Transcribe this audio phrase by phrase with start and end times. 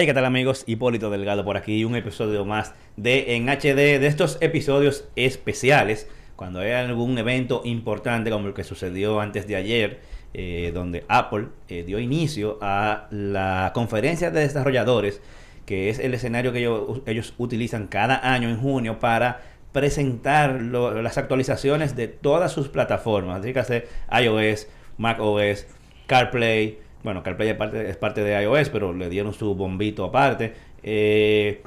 [0.00, 0.64] Hey, ¿qué tal amigos?
[0.66, 6.60] Hipólito Delgado por aquí, un episodio más de En HD, de estos episodios especiales, cuando
[6.60, 10.00] hay algún evento importante como el que sucedió antes de ayer,
[10.32, 15.20] eh, donde Apple eh, dio inicio a la conferencia de desarrolladores,
[15.66, 16.60] que es el escenario que
[17.04, 23.86] ellos, utilizan cada año en junio para presentar las actualizaciones de todas sus plataformas, hace
[24.10, 25.66] iOS, macOS,
[26.06, 30.54] CarPlay, bueno, CarPlay es parte, es parte de iOS, pero le dieron su bombito aparte,
[30.82, 31.62] eh,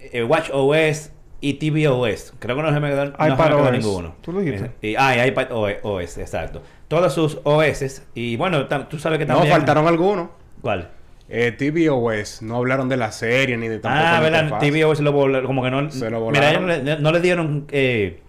[0.00, 4.14] eh, WatchOS y tvOS, creo que no se me quedó, no ninguno.
[4.22, 4.70] ¿Tú lo dijiste?
[4.82, 6.62] Eh, y- ah, y iPad OS, exacto.
[6.88, 9.52] Todos sus OS, y bueno, tam- tú sabes que No, también...
[9.54, 10.28] faltaron algunos.
[10.62, 10.90] ¿Cuál?
[11.28, 14.58] Eh, TVOS, no hablaron de la serie ni de tampoco Ah, de ¿verdad?
[14.60, 15.90] tvOS lo vol- como que no...
[15.90, 16.70] Se lo Mira, volaron.
[16.70, 18.20] ellos no le- no le dieron eh,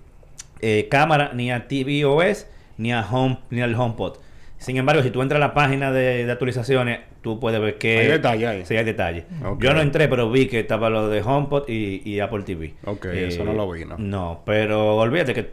[0.61, 4.17] eh, cámara ni a tvOS ni a Home ni al HomePod.
[4.57, 7.99] Sin embargo, si tú entras a la página de, de actualizaciones, tú puedes ver que...
[7.99, 8.65] Hay detalle ahí.
[8.65, 9.25] Sí, hay detalle.
[9.45, 9.61] Ok.
[9.61, 12.73] Yo no entré, pero vi que estaba lo de HomePod y, y Apple TV.
[12.85, 13.97] Ok, eso no lo vi, ¿no?
[13.97, 15.51] No, pero olvídate que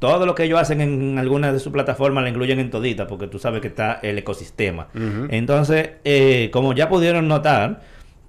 [0.00, 3.26] todo lo que ellos hacen en alguna de sus plataformas la incluyen en todita, porque
[3.26, 4.88] tú sabes que está el ecosistema.
[5.28, 7.82] Entonces, eh, como ya pudieron notar,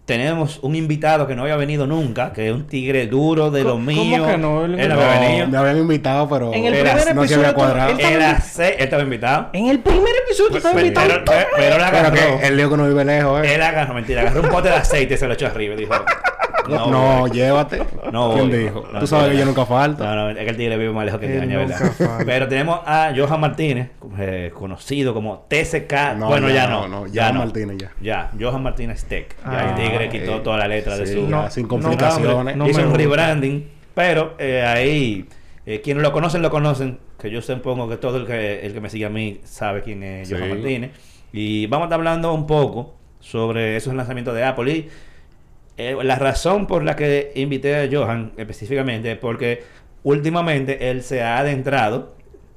[0.06, 3.72] tenemos un invitado que no había venido nunca, que es un tigre duro de lo
[3.74, 4.26] ¿Cómo mío.
[4.28, 4.66] que no?
[4.66, 5.48] Él Él no- había venido.
[5.48, 7.90] me habían invitado, pero En el era- primer no se episodio había tú- cuadrado.
[7.92, 9.50] él estaba se- él estaba invitado.
[9.54, 11.08] En el primer episodio Pero, invitado.
[11.08, 12.40] pero, pero- pero él Pero agarró.
[12.40, 13.56] que el lío que no vive lejos, ¿eh?
[13.56, 15.94] Él agarró, mentira, agarró un pote de aceite y se lo echó arriba dijo:
[16.76, 17.32] No, No, voy".
[17.32, 17.80] llévate.
[18.12, 18.58] No ¿Quién voy.
[18.60, 18.88] dijo?
[18.92, 20.04] No, Tú sabes no, que yo nunca falto.
[20.04, 21.92] No, no, es que el tigre vive más lejos que Él Caña, ¿verdad?
[22.26, 26.16] Pero tenemos a Johan Martínez, eh, conocido como TCK.
[26.18, 27.06] No, bueno, ya ya, no, no.
[27.06, 27.92] no, Johan Martínez ya.
[28.02, 29.36] Ya, Johan Martínez Tech.
[29.44, 31.24] Ya Ah, el tigre quitó eh, toda la letra de su.
[31.24, 32.56] ya, No, sin complicaciones.
[32.56, 35.26] no, Hizo un rebranding, pero eh, ahí.
[35.66, 37.00] eh, quienes lo conocen, lo conocen.
[37.20, 40.02] Que yo supongo que todo el que, el que me sigue a mí sabe quién
[40.02, 40.34] es Sí.
[40.36, 40.92] Johan Martínez.
[41.34, 44.72] Y vamos a estar hablando un poco sobre esos lanzamientos de Apple.
[44.72, 44.90] Y
[45.78, 49.64] eh, la razón por la que invité a Johan específicamente es porque
[50.04, 52.16] últimamente él se ha adentrado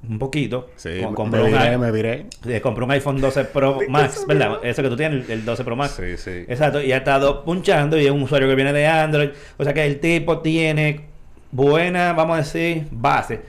[0.08, 0.68] un poquito.
[0.76, 2.26] Sí, con- me, compró, me un, viré, i- me viré.
[2.46, 4.58] eh, compró un iPhone 12 Pro Max, ¿verdad?
[4.62, 5.94] Eso que tú tienes, el- el 12 Pro Max.
[5.98, 6.44] Sí, sí.
[6.48, 9.30] Exacto, y ha estado punchando y es un usuario que viene de Android.
[9.56, 11.06] O sea que el tipo tiene
[11.52, 13.40] buena, vamos a decir, base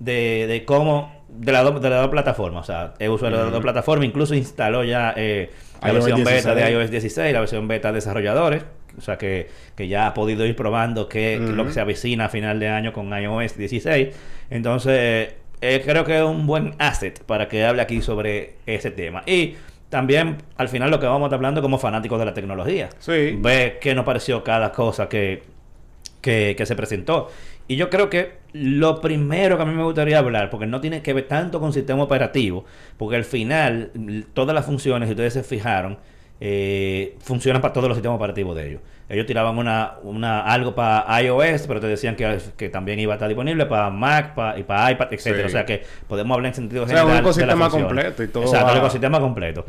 [0.00, 2.62] de, de cómo, de las dos de las dos plataformas.
[2.68, 5.50] O sea, es usuario de las dos plataformas, incluso instaló ya eh,
[5.82, 6.72] la iOS versión beta de 16.
[6.84, 8.64] iOS 16, la versión beta de desarrolladores.
[8.98, 12.26] O sea que, que ya ha podido ir probando qué es lo que se avecina
[12.26, 14.08] a final de año con iOS 16.
[14.50, 19.22] Entonces, eh, creo que es un buen asset para que hable aquí sobre ese tema.
[19.26, 19.54] Y
[19.88, 22.90] también, al final, lo que vamos a estar hablando como fanáticos de la tecnología.
[22.98, 23.36] Sí.
[23.38, 25.42] Ve qué nos pareció cada cosa que,
[26.20, 27.28] que, que se presentó.
[27.68, 31.02] Y yo creo que lo primero que a mí me gustaría hablar, porque no tiene
[31.02, 32.64] que ver tanto con sistema operativo,
[32.96, 33.92] porque al final
[34.34, 35.98] todas las funciones, si ustedes se fijaron,
[36.40, 38.80] eh, funcionan para todos los sistemas operativos de ellos.
[39.08, 43.16] Ellos tiraban una, una algo para iOS, pero te decían que, que también iba a
[43.16, 45.42] estar disponible para Mac pa- y para iPad, etcétera.
[45.42, 45.46] Sí.
[45.48, 47.16] O sea que podemos hablar en sentido O sea, un general.
[47.24, 49.64] de ecosistema completo y todo Exacto, va- el ecosistema completo.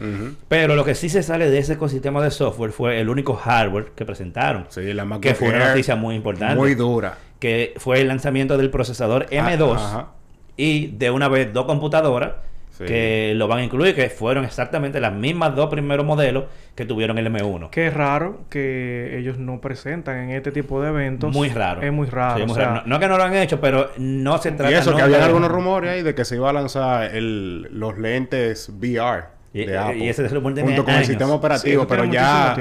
[0.47, 3.93] Pero lo que sí se sale de ese ecosistema de software fue el único hardware
[3.95, 4.67] que presentaron.
[4.69, 6.55] Sí, la MacBook que fue una noticia muy importante.
[6.55, 7.17] Muy dura.
[7.39, 10.07] Que fue el lanzamiento del procesador M2 Ah,
[10.55, 12.33] y de una vez dos computadoras
[12.71, 12.85] Sí.
[12.85, 17.17] que lo van a incluir, que fueron exactamente las mismas dos primeros modelos que tuvieron
[17.17, 17.69] el M1.
[17.69, 21.33] Qué raro que ellos no presentan en este tipo de eventos.
[21.35, 21.81] Muy raro.
[21.81, 22.35] Es muy raro.
[22.37, 22.81] Sí, es muy o sea, raro.
[22.85, 25.19] No, no que no lo han hecho, pero no se trata Y eso, que habían
[25.19, 29.65] de- algunos rumores ahí de que se iba a lanzar el, los lentes VR Y-
[29.65, 30.09] de y Apple.
[30.09, 32.55] ese rumor tiene junto con el sistema operativo, pero ya.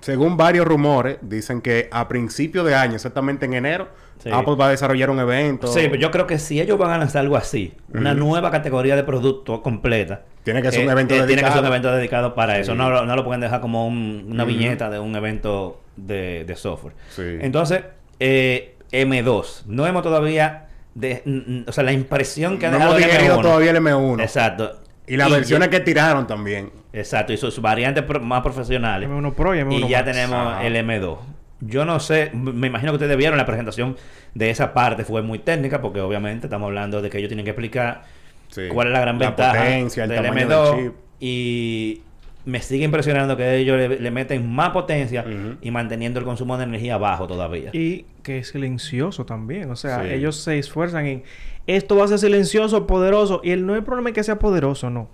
[0.00, 3.88] Según varios rumores, dicen que a principio de año, exactamente en enero,
[4.22, 4.28] Sí.
[4.30, 5.66] Apple va a desarrollar un evento.
[5.68, 8.94] Sí, pero yo creo que si ellos van a lanzar algo así, una nueva categoría
[8.94, 11.60] de producto completa, Tiene que ser un eh, evento eh, Tiene que ser dedicado.
[11.60, 12.74] un evento dedicado para eso.
[12.74, 16.54] No, lo- no lo pueden dejar como un- una viñeta de un evento de, de
[16.56, 16.92] software.
[17.08, 17.22] Sí.
[17.40, 17.80] Entonces,
[18.18, 19.62] eh, M2.
[19.66, 20.66] No hemos todavía...
[20.94, 23.42] De, o sea, la impresión que ha no dejado hemos el digerido M1.
[23.42, 24.22] todavía el M1.
[24.22, 24.80] Exacto.
[25.06, 26.70] Y las versiones que tiraron también.
[26.92, 27.32] Exacto.
[27.32, 29.08] Y sus, variantes pro- más profesionales.
[29.08, 30.12] M1 Pro y M1 Y ya Max.
[30.12, 31.18] tenemos el M2.
[31.60, 33.96] Yo no sé, me imagino que ustedes vieron la presentación
[34.34, 37.50] de esa parte, fue muy técnica, porque obviamente estamos hablando de que ellos tienen que
[37.50, 38.02] explicar
[38.48, 38.62] Sí.
[38.72, 40.94] cuál es la gran La ventaja potencia, el del tamaño M2 del chip.
[41.20, 42.02] y
[42.46, 45.24] me sigue impresionando que ellos le, le meten más potencia
[45.60, 47.70] y manteniendo el consumo de energía bajo todavía.
[47.74, 49.70] Y que es silencioso también.
[49.70, 50.08] O sea, Sí.
[50.14, 51.22] ellos se esfuerzan en
[51.66, 53.40] esto va a ser silencioso, poderoso.
[53.44, 55.08] Y el no hay problema en que sea poderoso, no.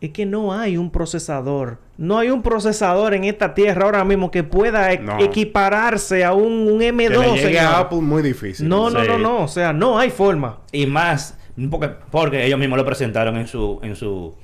[0.00, 1.78] Es que no hay un procesador.
[1.98, 5.18] No hay un procesador en esta tierra ahora mismo que pueda e- No.
[5.20, 7.50] equipararse a un, un Que M2.
[7.50, 8.66] le a Apple muy difícil.
[8.68, 9.08] No, no, Sí.
[9.08, 9.42] no, no.
[9.44, 10.60] O sea, no hay forma.
[10.72, 11.36] Y más,
[11.70, 14.34] porque, porque ellos mismos lo presentaron en su, en su,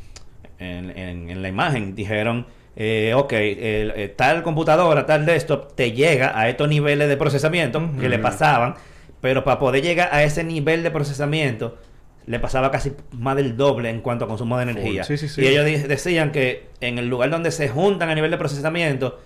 [0.59, 2.47] en, en- en la imagen, dijeron
[2.79, 7.81] eh, ok, el- eh, tal computadora, tal desktop, te llega a estos niveles de procesamiento
[7.99, 8.75] que le pasaban,
[9.23, 11.79] pero para poder llegar a ese nivel de procesamiento,
[12.27, 15.05] le pasaba casi más del doble en cuanto a consumo de energía.
[15.05, 15.43] Sí, sí, sí.
[15.43, 19.19] Y ellos decían que en el lugar donde se juntan a nivel de procesamiento,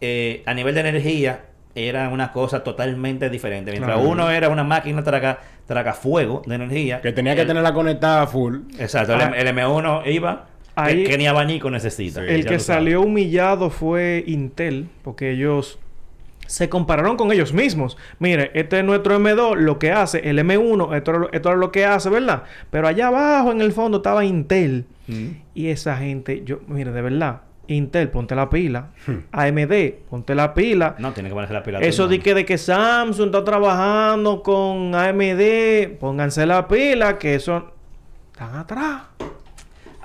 [0.00, 3.70] eh, a nivel de energía, era una cosa totalmente diferente.
[3.70, 4.08] Mientras Claro.
[4.08, 7.00] uno era una máquina traga, traga fuego de energía.
[7.02, 8.60] Que tenía que el- tenerla conectada full.
[8.78, 9.32] Exacto, el, Ah.
[9.36, 12.20] el M1 iba, Ahí- que, que ni abanico necesita.
[12.20, 12.26] Sí.
[12.30, 15.78] El que salió humillado fue Intel, porque ellos
[16.46, 17.96] se compararon con ellos mismos.
[18.18, 21.58] Mire, este es nuestro M2, lo que hace, el M1, esto, es lo- esto es
[21.58, 22.42] lo que hace, ¿verdad?
[22.70, 24.86] Pero allá abajo en el fondo estaba Intel.
[25.08, 25.26] Mm.
[25.54, 28.90] Y esa gente, yo, mire, de verdad, Intel, ponte la pila.
[29.32, 30.94] AMD, ponte la pila.
[30.98, 31.80] No, tiene que ponerse la pila.
[31.80, 37.72] Eso de que, de que Samsung está trabajando con AMD, pónganse la pila, que eso
[38.32, 39.02] están atrás.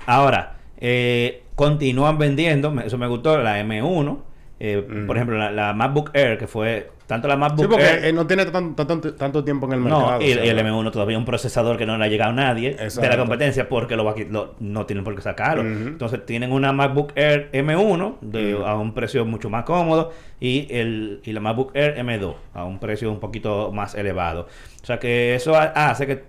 [0.06, 4.18] Ahora, eh, continúan vendiendo, eso me gustó, la M1.
[4.64, 5.08] Eh, Mm.
[5.08, 8.06] Por ejemplo, la, la MacBook Air, que fue tanto la MacBook Sí, porque Air.
[8.06, 10.20] eh, no tiene tan- tan- tanto, tanto tiempo en el mercado.
[10.20, 12.08] no, y, o sea, y el M1 todavía es un procesador que no le ha
[12.08, 14.14] llegado a nadie de la competencia porque lo, va
[14.60, 15.64] no tienen por qué sacarlo.
[15.64, 18.64] Entonces tienen una MacBook Air M1 de, Ujú.
[18.66, 22.80] a un precio mucho más cómodo y, el, y la MacBook Air M2 a un
[22.80, 24.48] precio un poquito más elevado.
[24.82, 26.24] O sea que eso ha- hace que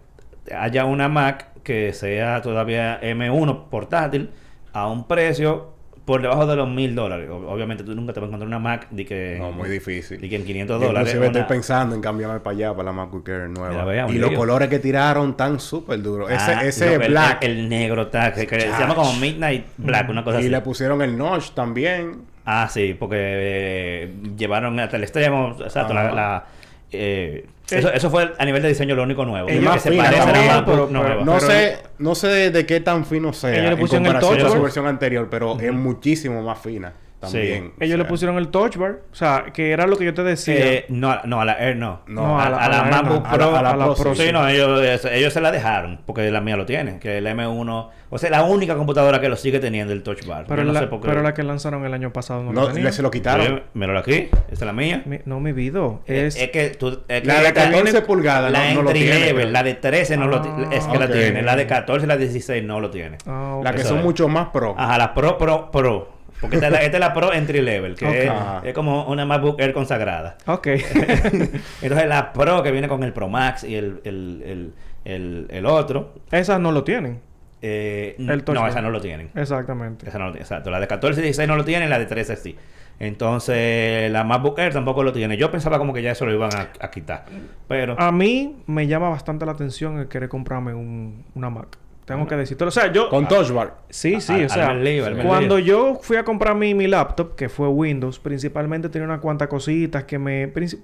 [0.56, 4.31] haya una Mac que sea todavía M1 portátil
[4.73, 5.71] a un precio
[6.04, 7.31] por debajo de los mil dólares.
[7.31, 10.20] Ob- Obviamente tú nunca te vas a encontrar una Mac de que, No, muy difícil.
[10.20, 11.08] de que en 500 Yo dólares.
[11.10, 14.08] Inclusive una- estoy pensando en cambiarme para allá, para la MacBook Air nueva.
[14.10, 16.31] y los colores que tiraron tan súper duros.
[16.31, 17.44] Ese, Ah, ese black.
[17.44, 20.49] El, el negro está, que, que se llama como Midnight Black, una cosa y así.
[20.49, 22.22] le pusieron el notch también.
[22.44, 26.44] Ah, sí, porque eh, llevaron hasta el extremo, exacto, la, la,
[26.90, 27.46] eh,
[27.78, 29.48] eso, eso fue a nivel de diseño lo único nuevo.
[29.48, 31.08] Ellos- que más se fina parece a la también, MacBook pero- nueva.
[31.10, 34.06] pero- No sé, no sé de, de qué tan fino sea Ellos le en pusieron
[34.06, 36.92] el comparación touch a su versión anterior, pero es muchísimo más fina
[37.22, 37.72] también.
[37.80, 40.22] Ellos O le pusieron el touch bar, o sea, que era lo que yo te
[40.22, 40.54] decía.
[40.56, 42.02] Eh, no, no, a la Air no.
[42.06, 43.22] No, a, a la- a la la MacBook.
[43.22, 43.32] Pro.
[43.32, 44.24] A la- a la a la Pro, Pro, sí.
[44.26, 47.90] Sí, no, ellos, ellos se la dejaron, porque la mía lo tiene, que el M1,
[48.10, 50.44] o sea, la única computadora que lo sigue teniendo el Touch Bar.
[50.46, 51.08] pero Yo no la, sé por qué.
[51.08, 52.84] pero la que lanzaron el año pasado no, No, lo tenía.
[52.84, 53.62] le se lo quitaron.
[53.74, 55.02] Míralo aquí, esta es la mía.
[55.06, 55.80] Mi- no, mi vida.
[56.06, 56.36] Es...
[56.36, 59.32] Es, que tú, es que La de esta- 14 pulgadas la no, no lo tiene.
[59.46, 62.16] la de 13 no lo Ah, es que la tiene, la de 14 y la
[62.16, 63.16] de 16 no lo tiene.
[63.26, 63.60] Ah.
[63.62, 64.04] La que Eso son es.
[64.04, 64.74] mucho más pro.
[64.76, 66.21] Ajá, la Pro Pro Pro.
[66.42, 68.30] Porque esta es la, esta es la Pro Entry Level, que
[68.64, 70.36] es, como una MacBook Air consagrada.
[70.46, 70.66] Ok.
[71.82, 74.74] Entonces la Pro que viene con el Pro Max y el, el,
[75.04, 77.20] el, el, otro, Esas no lo tienen.
[77.62, 79.30] eh, no, esa no lo tienen.
[79.34, 80.08] Exactamente.
[80.08, 80.70] Esa no lo tiene, exacto.
[80.70, 82.56] La de 14 y 16 no lo tienen, la de 13 sí.
[82.98, 85.36] Entonces, la MacBook Air tampoco lo tiene.
[85.36, 87.24] Yo pensaba como que ya eso lo iban a, a quitar.
[87.68, 91.78] Pero, A mí me llama bastante la atención el querer comprarme un, una Mac.
[92.04, 92.64] Tengo que decirte.
[92.64, 93.08] O sea, yo...
[93.08, 93.78] Con touch bar.
[93.88, 96.87] Sí, sí, Al- o sea, al lío, al cuando yo fui a comprar mi, mi
[96.88, 100.49] laptop, que fue Windows, principalmente tenía unas cuantas cositas que me...
[100.49, 100.76] pues,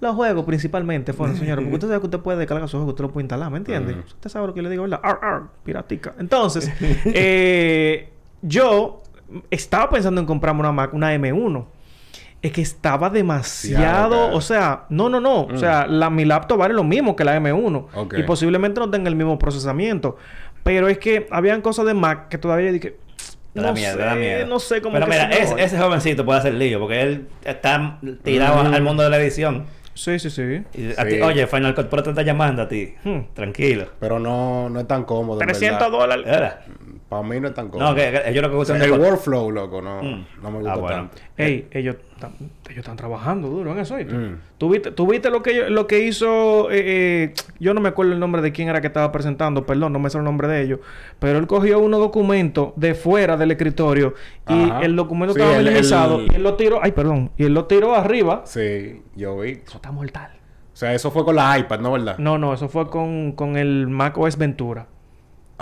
[0.00, 3.04] los juegos principalmente fueron, señores, porque usted sabe que usted puede descargar sus juegos, usted
[3.04, 3.92] lo puede instalar, ¿me entiende?
[3.92, 4.02] Ujú.
[4.06, 5.00] Usted sabe lo que yo le digo, ¿verdad?
[5.02, 6.14] Ar, ar, piratica.
[6.18, 6.70] Entonces,
[7.06, 8.10] eh,
[8.42, 9.02] yo
[9.50, 11.64] estaba pensando en comprarme una Mac, una M1.
[12.44, 16.74] Es que estaba demasiado, o sea, no, no, no, o sea, la, mi laptop vale
[16.74, 18.14] lo mismo que la M1 Ok.
[18.18, 20.16] y posiblemente no tenga el mismo procesamiento,
[20.62, 22.98] pero es que habían cosas de Mac que todavía dije,
[23.54, 24.46] Te da no miedo, sé, te da miedo.
[24.46, 28.62] no sé cómo Pero mira, me ese, jovencito puede hacer lío porque él está tirado
[28.62, 28.74] Mm.
[28.74, 29.64] al mundo de la edición.
[29.94, 30.62] Sí, sí, sí.
[30.74, 31.08] Y a Sí.
[31.10, 32.94] ti, oye, Final Cut Pro te está llamando a ti.
[33.04, 33.20] Hmm.
[33.32, 33.86] Tranquilo.
[34.00, 35.40] Pero no, no es tan cómodo.
[35.40, 35.98] en 300 verdad.
[35.98, 36.52] dólares.
[37.14, 37.90] Para mí no es tan cómodo.
[37.90, 40.26] No, que, que yo lo que O gusta sea, es el workflow, loco, no, Mm.
[40.42, 40.96] no me Ah, gusta bueno.
[40.96, 41.16] tanto.
[41.36, 41.96] Ey, ellos,
[42.68, 43.96] ellos están trabajando duro en eso.
[43.96, 44.38] Mm.
[44.58, 46.70] ¿Tú, viste, tú viste lo que, lo que hizo...
[46.72, 49.64] eh, eh, yo no me acuerdo el nombre de quién era que estaba presentando.
[49.64, 50.80] Perdón, no me sé el nombre de ellos.
[51.18, 54.14] Pero él cogió unos documentos de fuera del escritorio.
[54.48, 54.80] Y Ajá.
[54.82, 56.20] el documento Sí, estaba el- minimizado.
[56.20, 56.80] el- Y él lo tiró...
[56.82, 57.30] Ay, perdón.
[57.36, 58.42] Y él lo tiró arriba.
[58.44, 59.62] Sí, yo vi.
[59.66, 60.30] Eso está mortal.
[60.72, 61.92] O sea, eso fue con la iPad, ¿no?
[61.92, 62.18] ¿Verdad?
[62.18, 62.52] No, no.
[62.52, 64.88] Eso fue con, con el Mac OS Ventura.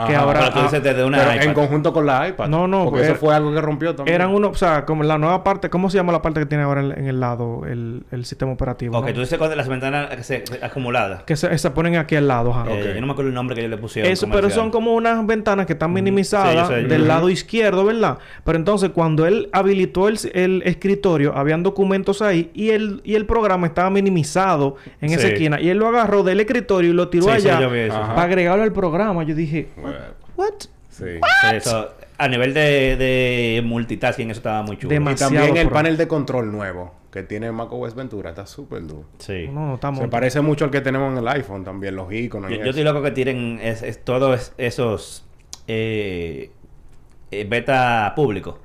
[0.06, 1.44] Que ahora- Pero tú dices desde una Pero iPad.
[1.46, 2.48] en conjunto con la iPad.
[2.48, 4.14] No, no, Porque pues eso era- fue algo que rompió también.
[4.14, 4.50] Eran unos...
[4.52, 5.68] O sea, como la nueva parte...
[5.70, 7.62] ¿Cómo se llama la parte que tiene ahora en, en el lado?
[7.66, 8.96] El, el sistema operativo.
[8.98, 9.12] Ok, ¿no?
[9.14, 11.22] tú dices con las ventanas que se, acumuladas.
[11.24, 12.52] Que se, se ponen aquí al lado.
[12.52, 12.70] ajá.
[12.70, 12.94] Eh, Ok.
[12.94, 14.10] yo no me acuerdo el nombre que ellos le pusieron.
[14.10, 18.18] Eso, pero son como unas ventanas que están minimizadas Sí, yo del lado izquierdo, ¿verdad?
[18.44, 23.26] Pero entonces cuando él habilitó el, el escritorio, habían documentos ahí y el, y el
[23.26, 25.60] programa estaba minimizado en esa esquina.
[25.60, 28.72] Y él lo agarró del escritorio y lo tiró Sí, allá yo para agregarlo al
[28.72, 29.22] programa.
[29.24, 29.68] Yo dije,
[30.36, 30.52] ¿what?
[30.90, 31.04] sí.
[31.52, 34.90] Eso, a nivel de, de multitasking, eso estaba muy chulo.
[34.94, 35.74] Dema- Y Demasiado también el pro.
[35.74, 39.04] panel de control nuevo que tiene macOS Ventura está súper duro.
[39.18, 39.46] Sí.
[39.52, 40.00] No, no, estamos...
[40.00, 42.50] Se parece mucho al que tenemos en el iPhone también, los iconos.
[42.50, 45.24] y Yo, estoy loco que tiren es, es- todos esos
[45.68, 46.50] eh,
[47.30, 48.56] eh, beta públicos.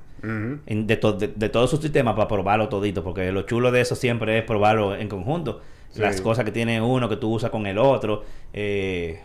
[0.66, 3.96] De, to- de, de todos sus sistemas para probarlo todito, porque lo chulo de eso
[3.96, 5.62] siempre es probarlo en conjunto.
[5.92, 6.02] Sí.
[6.02, 8.24] Las cosas que tiene uno que tú usas con el otro.
[8.52, 9.22] eh,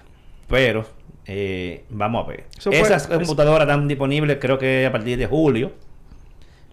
[0.49, 0.85] pero
[1.27, 2.45] eh, vamos a ver.
[2.61, 5.73] Fue- Esas es- computadoras están disponibles creo que a partir de julio.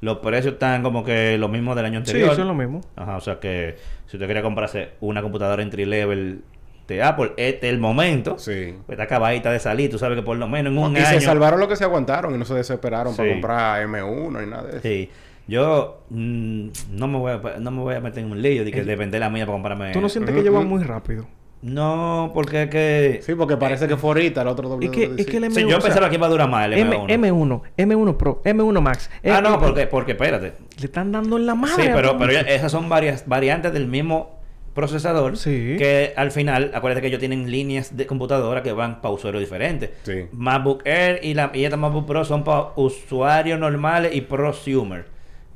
[0.02, 2.34] Los precios están como que los mismos del año Sí, anterior.
[2.36, 2.80] son lo mismo.
[2.96, 3.76] Ajá, o sea que
[4.08, 6.42] si usted quería comprarse una computadora entry level
[6.88, 8.38] de Apple, este es el momento.
[8.40, 8.76] Sí.
[8.86, 11.06] Pues está acabadita de salir, tú sabes que por lo menos en un y año.
[11.06, 13.34] se salvaron los que se aguantaron y no se desesperaron para Sí.
[13.34, 14.80] comprar M1 y nada de eso.
[14.84, 15.10] Sí.
[15.50, 18.72] Yo mm, no me voy a, no me voy a meter en un lío de
[18.72, 19.92] que de vender la mía para comprarme.
[19.92, 20.76] ¿Tú no sientes que llevan ujú.
[20.78, 21.28] muy rápido?
[21.62, 23.20] No, porque es que.
[23.24, 24.86] Sí, porque parece que fue ahorita el otro doble.
[24.86, 25.54] Es que, es que el M1...
[25.56, 27.08] Sí, yo o sea, pensaba que iba a durar más el M- M1.
[27.20, 29.10] M1, M1 Pro, M1 Max.
[29.16, 30.54] Ah, Eh, no, eh, porque, porque espérate.
[30.80, 31.84] Le están dando en la madre.
[31.84, 34.40] Sí, pero, pero esas son varias variantes del mismo
[34.74, 35.36] procesador.
[35.36, 35.76] Sí.
[35.78, 39.90] Que al final, acuérdate que ellos tienen líneas de computadora que van para usuarios diferentes.
[40.04, 40.28] Sí.
[40.32, 45.06] MacBook Air y, la, y esta MacBook Pro son para usuarios normales y prosumer.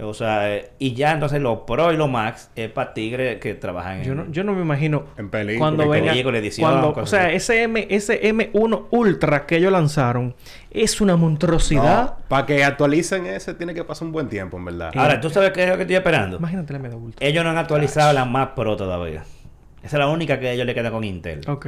[0.10, 3.54] O sea, eh, y ya entonces los Pro y los Max es para tigres que
[3.56, 4.04] trabajan en...
[4.04, 6.14] Yo no, yo no me imagino En película cuando venga
[6.60, 10.36] cuando, o sea, ese M ese M1 Ultra que ellos lanzaron
[10.72, 12.18] es una monstruosidad.
[12.28, 14.92] para que actualicen ese tiene que pasar un buen tiempo, en verdad.
[14.96, 16.38] Ahora, ¿tú sabes qué es lo que estoy esperando?
[16.38, 17.28] Imagínate el M2 Ultra.
[17.28, 19.24] Ellos no han actualizado la Mac Pro todavía.
[19.84, 21.42] Esa es la única que a ellos le queda con Intel.
[21.48, 21.68] Ok.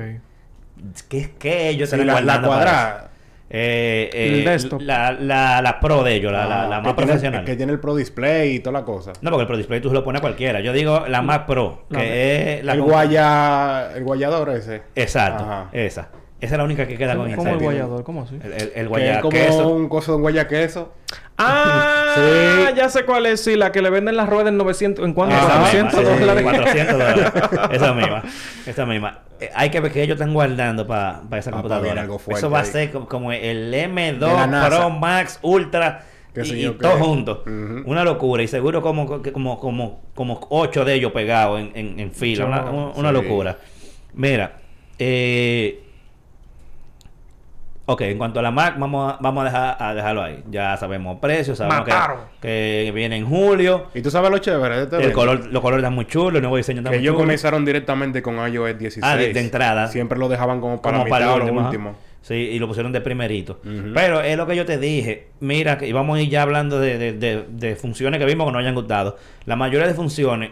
[1.10, 3.12] ¿Qué, qué ellos Sí, están la, la cuadrada.
[3.50, 4.82] Eh, El eh, desktop.
[4.82, 7.46] La, la, la Pro de ellos, la, la, Ah, la más tiene- profesional.
[7.46, 9.14] Que tiene el Pro Display y toda la cosa.
[9.22, 10.60] No, porque el Pro Display tú se lo pones a cualquiera.
[10.62, 12.74] Yo digo la Mac Pro, que es la...
[12.74, 13.92] el guaya...
[13.96, 14.82] El guayador ese.
[14.96, 15.70] Exacto, Ajá.
[15.74, 16.10] esa.
[16.42, 18.04] Esa es la única que queda con ¿Cómo el guayador?
[18.04, 18.36] ¿Cómo así?
[18.44, 20.94] El, el, el Que es guaya como un coso de un guaya queso.
[21.38, 22.76] Ah, Sí.
[22.78, 23.44] ya sé cuál es.
[23.44, 25.04] Sí, la que le venden las ruedas en 900.
[25.06, 25.36] ¿En cuánto?
[25.36, 26.44] Esa misma, 400 sí, dólares.
[26.44, 27.32] 400 dólares.
[27.72, 28.24] Esa misma.
[28.66, 29.20] Esa misma.
[29.42, 31.90] Eh, hay que ver que ellos están guardando para esa Pa- computadora.
[31.90, 34.78] ver algo fuerte Eso va a ser como, como el De la M2 NASA.
[34.78, 36.78] Pro Max Ultra Qué y, y qué.
[36.80, 37.44] todo junto.
[37.86, 38.42] Una locura.
[38.42, 42.44] Y seguro como, como, como, como ocho de ellos pegados en, en, en fila.
[42.46, 43.14] Yo- una una- una sí.
[43.14, 43.58] locura.
[44.14, 44.58] Mira,
[45.00, 45.82] eh,
[47.88, 50.44] Ok, en cuanto a la Mac, vamos a, vamos a, dejar, a dejarlo ahí.
[50.50, 51.92] Ya sabemos precios, sabemos que,
[52.42, 53.86] que viene en julio.
[53.94, 56.42] Y tú sabes lo chévere de este El color, los colores están muy chulos, el
[56.42, 57.24] nuevo diseño está Que muy ellos chulo.
[57.26, 59.04] comenzaron directamente con iOS 16.
[59.06, 59.88] Ah, de- de entrada.
[59.88, 61.96] Siempre lo dejaban como para como mitad para el lo último.
[62.22, 63.60] Sí, y lo pusieron de primerito.
[63.94, 65.28] Pero es lo que yo te dije.
[65.42, 68.48] Mira, que y vamos a ir ya hablando de, de- de- de funciones que vimos
[68.48, 69.16] que no hayan gustado.
[69.46, 70.50] La mayoría de funciones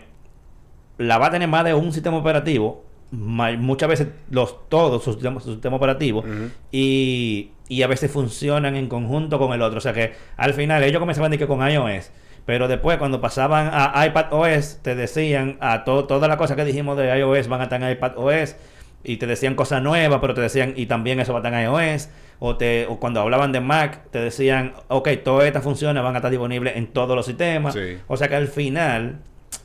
[1.00, 2.86] la va a tener más de un sistema operativo.
[3.14, 6.24] Muchas veces los todos sus sistemas su sistema operativo.
[6.72, 9.78] Y, y a veces funcionan en conjunto con el otro.
[9.78, 12.12] O sea que al final ellos comenzaban de que con iOS.
[12.46, 16.66] Pero después cuando pasaban a iPad OS te decían a to- todas las cosas que
[16.66, 18.56] dijimos de iOS van a estar en iPad OS
[19.06, 21.70] y te decían cosas nuevas, pero te decían y también eso va a estar en
[21.72, 26.16] iOS o te o cuando hablaban de Mac te decían, ok, todas estas funciones van
[26.16, 27.76] a estar disponibles en todos los sistemas.
[27.76, 27.98] Sí.
[28.08, 29.20] O sea que al final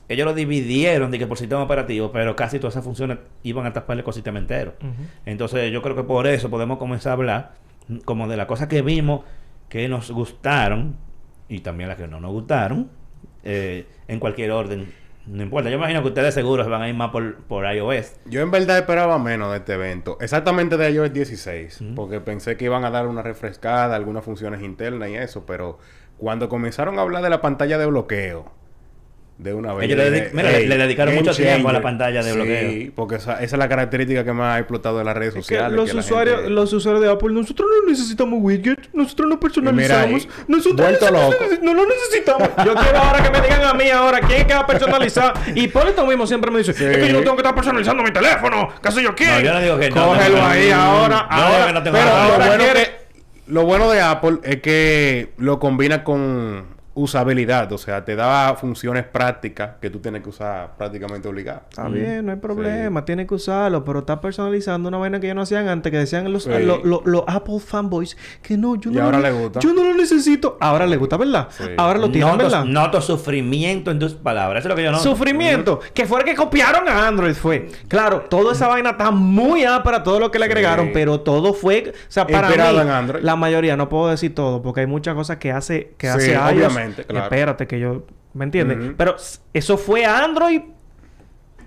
[0.09, 3.73] ellos lo dividieron de que por sistema operativo, pero casi todas esas funciones iban a
[3.73, 4.75] tapar el ecosistema entero.
[5.27, 7.53] Entonces yo creo que por eso podemos comenzar a hablar
[8.05, 9.23] como de las cosas que vimos
[9.69, 10.97] que nos gustaron
[11.49, 12.91] y también las que no nos gustaron
[13.45, 14.93] eh, en cualquier orden.
[15.27, 18.17] No importa, yo imagino que ustedes seguros van a ir más por, por iOS.
[18.25, 20.17] Yo en verdad esperaba menos de este evento.
[20.23, 21.81] Exactamente de iOS 16.
[21.83, 21.95] Ujú.
[21.95, 25.45] Porque pensé que iban a dar una refrescada, algunas funciones internas y eso.
[25.45, 25.79] Pero
[26.17, 28.51] cuando comenzaron a hablar de la pantalla de bloqueo,
[29.39, 29.85] de una vez.
[29.89, 32.93] Ellos le mira, le- le dedicaron mucho tiempo a la pantalla de Sí, bloqueo.
[32.97, 35.41] porque esa, esa es la característica que más ha explotado de las redes Es que
[35.55, 35.77] sociales.
[35.77, 39.39] los que la usuarios, gente- los usuarios de Apple, nosotros no necesitamos widgets, nosotros no
[39.39, 41.37] personalizamos, mira, nosotros no, loco.
[41.45, 42.49] neces- no lo necesitamos.
[42.67, 45.35] Yo quiero ahora que me digan a mí ahora quién es que va a personalizar.
[45.55, 46.85] Y Hipólito mismo siempre me dice, Sí.
[46.85, 49.27] es que yo no tengo que estar personalizando mi teléfono, qué sé yo qué.
[49.27, 50.05] No, yo no digo que no.
[50.09, 52.99] Cógelo no, no, ahí ahora, ahora, que no tengo pero ahora bueno, quiere- que-
[53.47, 59.05] lo bueno de Apple es que lo combina con usabilidad, o sea, te da funciones
[59.05, 61.63] prácticas que tú tienes que usar prácticamente obligado.
[61.69, 65.35] Está bien, no hay problema, tiene que usarlo, pero está personalizando una vaina que ya
[65.35, 66.51] no hacían antes, que decían los, Sí.
[66.63, 69.61] los, los- los Apple fanboys que no, yo Y no ahora lo, le gusta.
[69.61, 70.57] Yo no lo necesito.
[70.61, 71.49] Ahora le gusta, ¿verdad?
[71.51, 71.65] Sí.
[71.77, 72.65] Ahora lo tienen, Noto, ¿verdad?
[72.65, 74.61] noto sufrimiento en tus palabras.
[74.61, 74.99] Eso es lo que yo no.
[74.99, 75.81] Sufrimiento.
[75.95, 77.69] Que fue el que copiaron a Android, fue.
[77.89, 80.51] Claro, toda esa vaina está muy para todo lo que le Sí.
[80.53, 81.93] agregaron, pero todo fue...
[81.93, 83.23] O sea, para mí, en Android.
[83.23, 86.55] la mayoría, no puedo decir todo, porque hay muchas cosas que hace, que Sí, hace
[86.57, 86.73] iOS.
[86.95, 87.25] Claro.
[87.25, 88.03] Espérate, que yo...
[88.35, 88.95] ¿Me entiendes?
[88.97, 89.17] Pero
[89.53, 90.61] eso fue Android...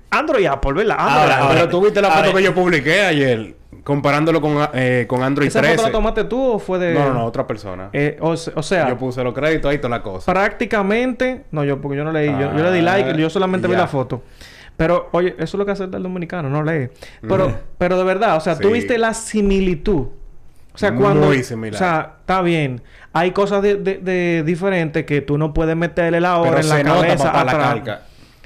[0.09, 0.97] Android Apple, ¿verdad?
[0.99, 1.53] Android, Ahora.
[1.53, 5.59] Pero tú viste la foto que yo publiqué ayer, comparándolo con, eh, con Android ¿Esa
[5.61, 5.75] 13.
[5.77, 6.93] foto la tomaste tú o fue de...?
[6.93, 7.89] No, no, no, otra persona.
[7.93, 10.31] Eh, o, se- o sea, yo puse los créditos ahí, toda la cosa.
[10.33, 11.45] prácticamente...
[11.51, 12.27] No, yo porque yo no leí.
[12.29, 13.09] yo, yo le di like.
[13.11, 14.21] Ah, Yo solamente vi la foto.
[14.75, 16.49] Pero, oye, eso es lo que hace el dominicano.
[16.49, 16.89] No lee.
[17.21, 20.07] Pero, pero de verdad, o sea, tú viste la similitud
[20.73, 21.33] O sea, Muy cuando...
[21.43, 21.75] similar.
[21.75, 22.81] O sea, está bien.
[23.13, 26.69] Hay cosas de, de- de diferentes que tú no puedes meterle la hora Pero en
[26.69, 27.67] la se nota, cabeza papá, la atrás.
[27.75, 28.01] carga.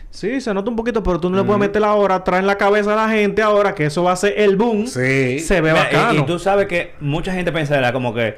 [0.09, 2.47] Sí, se nota un poquito, pero tú no le puedes meter la hora atrás en
[2.47, 4.87] la cabeza a la gente ahora que eso va a ser el boom.
[4.87, 5.39] Sí.
[5.39, 6.19] Se ve Mira, y- bacano.
[6.21, 8.37] Y, tú sabes que mucha gente pensará como que,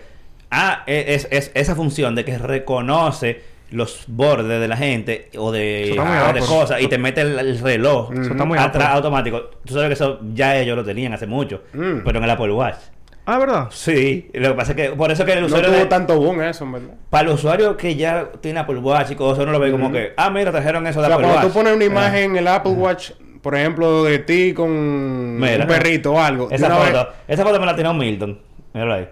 [0.51, 5.93] ah, es, es esa función de que reconoce los bordes de la gente o de,
[6.33, 9.51] muy cosas y te mete el, el reloj muy atrás automático.
[9.65, 11.99] Tú sabes que eso ya ellos lo tenían hace mucho, Mm.
[12.03, 12.77] pero en el Apple Watch.
[13.29, 13.67] Ah, ¿verdad?
[13.71, 16.17] Sí, lo que pasa es que por eso que el No usuario tuvo de- tanto
[16.17, 16.93] boom eso, en verdad.
[17.09, 20.13] para el usuario que ya tiene Apple Watch y cosas, uno lo ve como que,
[20.15, 21.53] ah, mira, trajeron eso O de sea, Apple cuando Watch.
[21.53, 21.87] tú pones una Ah.
[21.87, 25.63] imagen en el Apple Watch, por ejemplo, de ti con Mira.
[25.63, 26.47] un perrito o algo.
[26.49, 28.39] Esa vez- foto, esa foto me la tiró Milton.
[28.73, 29.09] Míralo ahí.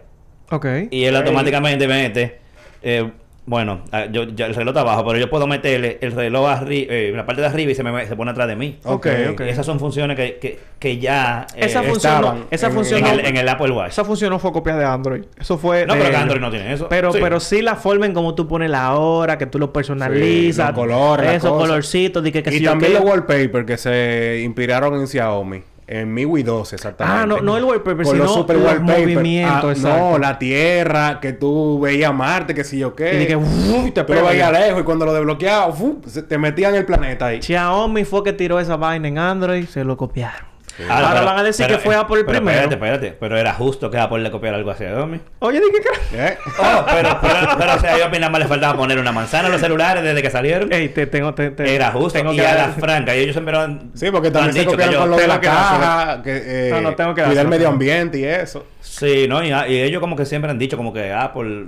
[0.50, 0.66] Ok.
[0.92, 1.20] Y él Ey.
[1.22, 2.40] automáticamente mete,
[2.84, 3.12] eh,
[3.48, 6.94] bueno, ah, yo, ya el reloj está abajo, pero yo puedo meterle el reloj arriba,
[6.94, 8.80] en la parte de arriba y se me se pone atrás de mí.
[8.84, 9.42] Ok, ok.
[9.46, 13.00] Y esas son funciones que, que, que ya eh, Esa eh, función, esa en- función,
[13.06, 13.90] en, el, en el Apple Watch.
[13.92, 15.26] esa función no fue copia de Android.
[15.40, 15.86] Eso fue.
[15.86, 16.18] No, de pero que.
[16.18, 16.88] Android no tiene eso.
[16.90, 17.20] Pero, Sí.
[17.22, 20.70] pero sí la forma en cómo tú pones la hora, que tú lo personalizas.
[20.70, 24.42] los colores, Esos colorcitos, de que, que y si yo también los wallpapers que se
[24.44, 25.62] inspiraron en Xiaomi.
[25.88, 27.22] En MIUI 12, exactamente.
[27.22, 30.12] Ah, no- no el wallpaper, Con los sino super los movimientos, Ah, exacto.
[30.14, 33.14] No, la tierra, que tú veías Marte, que si yo qué.
[33.14, 33.94] Y de que, ¡uf!
[33.94, 34.24] te pega.
[34.24, 36.02] veías lejos y cuando lo desbloqueabas, ¡fu!
[36.08, 37.42] se- te metían el planeta ahí.
[37.42, 40.55] Xiaomi fue que tiró esa vaina en Android, se lo copiaron.
[40.84, 42.62] Ahora, Ahora pero- van a decir pero- que fue Apple el pero primero.
[42.64, 43.18] Espérate, espérate.
[43.20, 45.20] Pero era justo que Apple le copiara algo hacia Xiaomi.
[45.40, 45.72] Oye, dije
[46.12, 46.18] que.
[46.28, 46.38] ¿Eh?
[46.60, 49.62] Oh, pero, pero, pero, o sea, yo opinaba le faltaba poner una manzana a los
[49.62, 50.72] celulares desde que salieron.
[50.74, 51.34] Ey, te tengo.
[51.34, 52.20] Te, te- Era justo.
[52.20, 53.16] Tengo y que a la dar- franca.
[53.16, 55.18] Y ellos siempre han, Sí, porque han también se dicho que copiaron yo- con lo
[55.18, 58.66] de la caja, que, eh, No, no, tengo que cuidar el medio ambiente y eso.
[58.82, 59.44] Sí, ¿no?
[59.44, 61.68] Y, y ellos como que siempre han dicho como que Apple...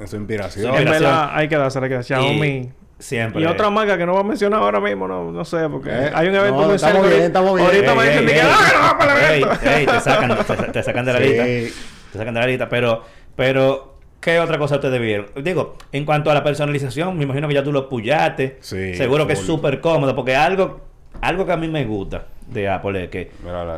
[0.00, 0.74] Es su inspiración.
[0.74, 2.04] En verdad, hay que dársela, hay que dar.
[2.04, 2.72] Xiaomi.
[3.02, 3.42] Y siempre...
[3.42, 6.10] Y otra marca que no voy a mencionar ahora mismo, no, no sé, porque Eh,
[6.14, 7.66] hay un evento no, estamos bien, ahorita- estamos bien.
[7.66, 8.40] Ahorita me dicen ey, que ey.
[8.42, 9.60] ¡ah, no vamos para el Ey, evento!
[9.70, 11.44] ey, te sacan, te, te sacan de la lista.
[11.44, 11.74] Sí.
[12.12, 12.68] Te sacan de la lista.
[12.68, 13.02] Pero,
[13.34, 15.26] pero, ¿qué otra cosa ustedes vieron?
[15.42, 18.58] Digo, en cuanto a la personalización, me imagino que ya tú lo puyaste.
[18.60, 20.14] Sí, Seguro que es súper cómodo.
[20.14, 20.80] Porque algo,
[21.20, 23.30] algo que a mí me gusta de Apple es que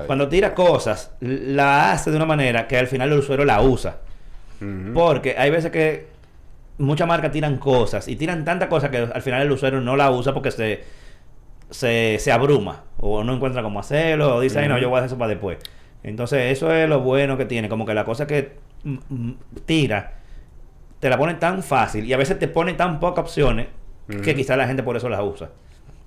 [0.07, 3.97] cuando tira cosas, la hace de una manera que al final el usuario la usa.
[4.95, 6.07] Porque hay veces que
[6.79, 10.11] muchas marcas tiran cosas y tiran tantas cosas que al final el usuario no la
[10.11, 10.83] usa porque se,
[11.71, 15.01] se, se abruma o no encuentra cómo hacerlo o dice, "Ay, no, yo voy a
[15.01, 15.59] hacer eso para después.
[16.03, 18.53] Entonces, eso es lo bueno que tiene, como que la cosa que
[18.85, 19.35] mm, mm,
[19.65, 20.15] tira
[21.01, 23.67] te la ponen tan fácil y a veces te ponen tan pocas opciones
[24.23, 25.51] que quizás la gente por eso las usa.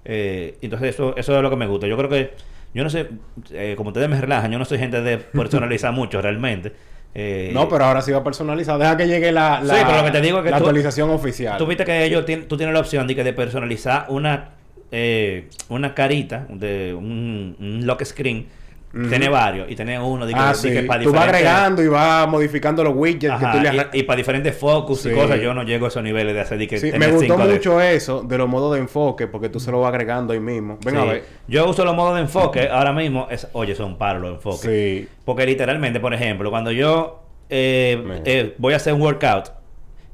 [0.06, 1.88] Eh, entonces, eso, eso es lo que me gusta.
[1.88, 2.34] Yo creo que,
[2.74, 3.10] yo no sé,
[3.52, 6.74] eh, como ustedes me relajan, yo no soy gente de personalizar mucho realmente.
[7.16, 8.78] Eh, No, pero ahora sí va personalizado.
[8.80, 10.64] Deja que llegue la, la, Sí, pero lo que te digo es que la tú-
[10.66, 11.58] actualización oficial.
[11.58, 14.50] Tú viste que ellos tienen, tú tienes la opción de, que de personalizar una
[14.92, 18.48] eh, una carita de un, un lock screen.
[18.92, 20.72] Tiene varios y tiene uno de que, ah, de sí.
[20.72, 24.04] que para Tú vas agregando y vas modificando los widgets Ajá, que tú le y,
[24.04, 25.10] para diferentes focus Sí.
[25.10, 25.40] y cosas.
[25.42, 27.54] Yo no llego a esos niveles de hacer de que Sí, me gustó cinco de-
[27.54, 30.80] mucho eso de los modos de enfoque porque tú se lo vas agregando ahí mismo.
[30.84, 31.24] Ven a ver.
[31.48, 33.28] Yo uso los modos de enfoque ahora mismo.
[33.30, 34.62] Es, oye, son paros los enfoques.
[34.62, 35.08] Sí.
[35.26, 39.52] Porque literalmente, por ejemplo, cuando yo eh, eh, voy a hacer un workout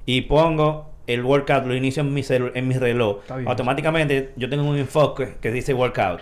[0.05, 4.63] y pongo el workout, lo inicio en mi, celu- en mi reloj, automáticamente yo tengo
[4.63, 6.21] un enfoque que dice workout.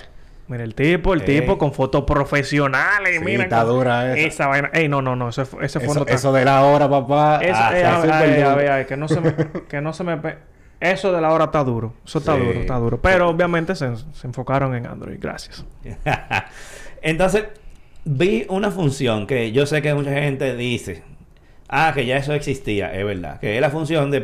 [0.52, 1.40] Mira, el tipo, el Ey.
[1.40, 3.20] tipo con fotos profesionales.
[3.20, 4.28] Sí, mira, está dura esa.
[4.28, 4.70] Esa vaina.
[4.74, 5.30] Ey, no, no, no.
[5.30, 7.40] Ese, ese fondo Eso, eso de la hora, papá.
[7.42, 8.50] Eso, Ah, eh, sí, a- súper ay, duro.
[8.50, 9.34] a ver, ay, que no se me...
[9.70, 10.18] que no se me...
[10.18, 10.38] pe-
[10.82, 11.94] Eso de la hora está duro.
[12.06, 12.40] Eso está Sí.
[12.42, 13.02] duro, está duro.
[13.02, 15.18] Pero obviamente se, se enfocaron en Android.
[15.22, 15.64] Gracias.
[17.02, 17.46] Entonces,
[18.06, 21.04] vi una función que yo sé que mucha gente dice,
[21.70, 24.22] ah, que ya eso existía, es verdad, que es la función de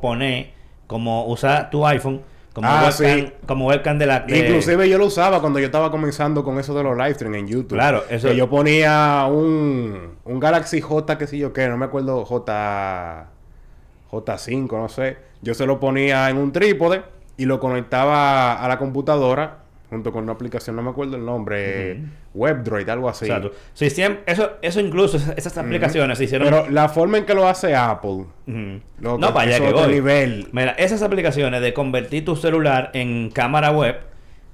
[0.00, 0.50] poner,
[0.86, 3.32] como usar tu iPhone como, Ah, webcam, sí.
[3.46, 4.20] como webcam de la...
[4.20, 7.34] de- Inclusive yo lo usaba cuando yo estaba comenzando con eso de los live stream
[7.36, 7.76] en YouTube.
[7.78, 11.84] Claro, eso- Que yo ponía un, un Galaxy J, qué sé yo qué, no me
[11.86, 13.26] acuerdo, J...
[14.10, 15.16] J5, no sé.
[15.42, 17.02] Yo se lo ponía en un trípode
[17.36, 19.58] y lo conectaba a la computadora
[19.90, 22.00] junto con una aplicación, no me acuerdo el nombre,
[22.32, 23.26] WebDroid, algo así.
[23.26, 23.50] Exacto.
[23.74, 26.48] Sí, siempre, eso, eso incluso, esas, aplicaciones se hicieron...
[26.48, 28.80] Pero la forma en que lo hace Apple, Ujú.
[29.00, 29.92] Loco, no, para allá que voy.
[29.92, 30.48] nivel.
[30.52, 33.96] Mira, esas aplicaciones de convertir tu celular en cámara web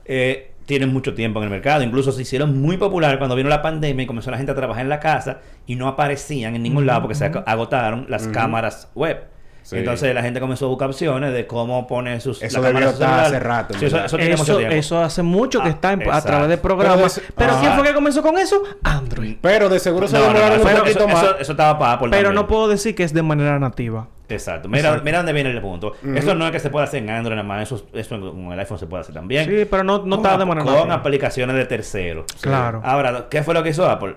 [0.07, 1.83] eh, tienen mucho tiempo en el mercado.
[1.83, 4.83] Incluso se hicieron muy popular cuando vino la pandemia y comenzó la gente a trabajar
[4.85, 8.90] en la casa y no aparecían en ningún lado porque se ag- agotaron las cámaras
[8.94, 9.18] web.
[9.66, 9.79] Sí.
[9.79, 13.18] Entonces la gente comenzó a buscar opciones de cómo poner sus Eso debió de estar
[13.24, 14.76] hace rato, Sí, eso, eso tiene mucho Eso, tiempo.
[14.76, 17.16] eso hace mucho que Ah, está en- a través de Pero programas.
[17.16, 17.61] de- Pero, Ajá.
[17.61, 18.62] ¿quién fue que comenzó con eso?
[18.85, 19.38] Android.
[19.40, 21.22] Pero de seguro se No, no, no, demoraron eso, un eso- poquito más.
[21.24, 22.35] eso- eso estaba para Apple Pero también.
[22.42, 24.07] no puedo decir que es de manera nativa.
[24.29, 24.68] Exacto.
[24.68, 25.94] Mira, mira dónde viene el punto.
[26.14, 27.62] Eso no es que se pueda hacer en Android nada más.
[27.62, 29.46] Eso, eso con el iPhone se puede hacer también.
[29.48, 30.94] Sí, pero no, no Con está de manera Con nativa.
[30.94, 32.26] aplicaciones de terceros.
[32.40, 32.83] Claro.
[32.85, 34.14] Ahora, ¿qué fue lo que hizo Apple?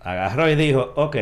[0.00, 1.16] Agarró y dijo, ok,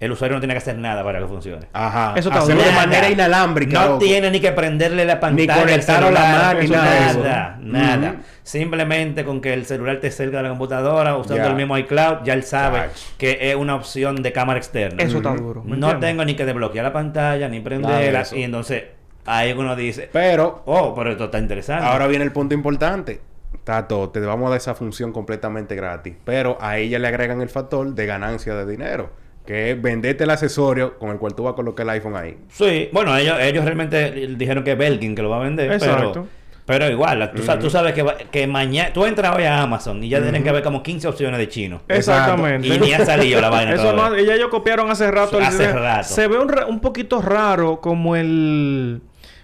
[0.00, 1.66] el usuario no tiene que hacer nada para que funcione.
[1.72, 2.14] Ajá.
[2.16, 3.80] Eso está de manera inalámbrica.
[3.80, 3.98] No loco.
[3.98, 5.54] tiene ni que prenderle la pantalla.
[5.54, 7.66] al conectar a la máquina, Nada, eso.
[7.66, 8.16] nada.
[8.44, 12.32] Simplemente con que el celular te cerca de la computadora, usando el mismo iCloud, ya
[12.34, 15.02] él sabe que es una opción de cámara externa.
[15.02, 15.62] Eso está duro.
[15.64, 18.24] ¿me No tengo ni que desbloquear la pantalla, ni prenderla.
[18.32, 18.84] Y entonces
[19.26, 21.84] ahí uno dice, Pero oh, pero esto está interesante.
[21.84, 23.20] ahora viene el punto importante.
[23.64, 26.14] Tato, te vamos a dar esa función completamente gratis.
[26.24, 29.10] Pero a ella le agregan el factor de ganancia de dinero.
[29.48, 32.36] Que es venderte el accesorio con el cual tú vas a colocar el iPhone ahí.
[32.50, 36.12] Sí, bueno, ellos, ellos realmente dijeron que es Belkin que lo va a vender, Exacto.
[36.12, 40.04] pero, pero igual, tú, sa- tú sabes que, que mañana, tú entras hoy a Amazon
[40.04, 41.80] y ya tienen que haber como 15 opciones de chino.
[41.88, 42.68] Exactamente.
[42.68, 45.38] Y ni ha salido la vaina Eso no, ya ellos copiaron hace rato.
[45.38, 46.04] el Hace rato.
[46.06, 49.00] Se ve un, un poquito raro como el...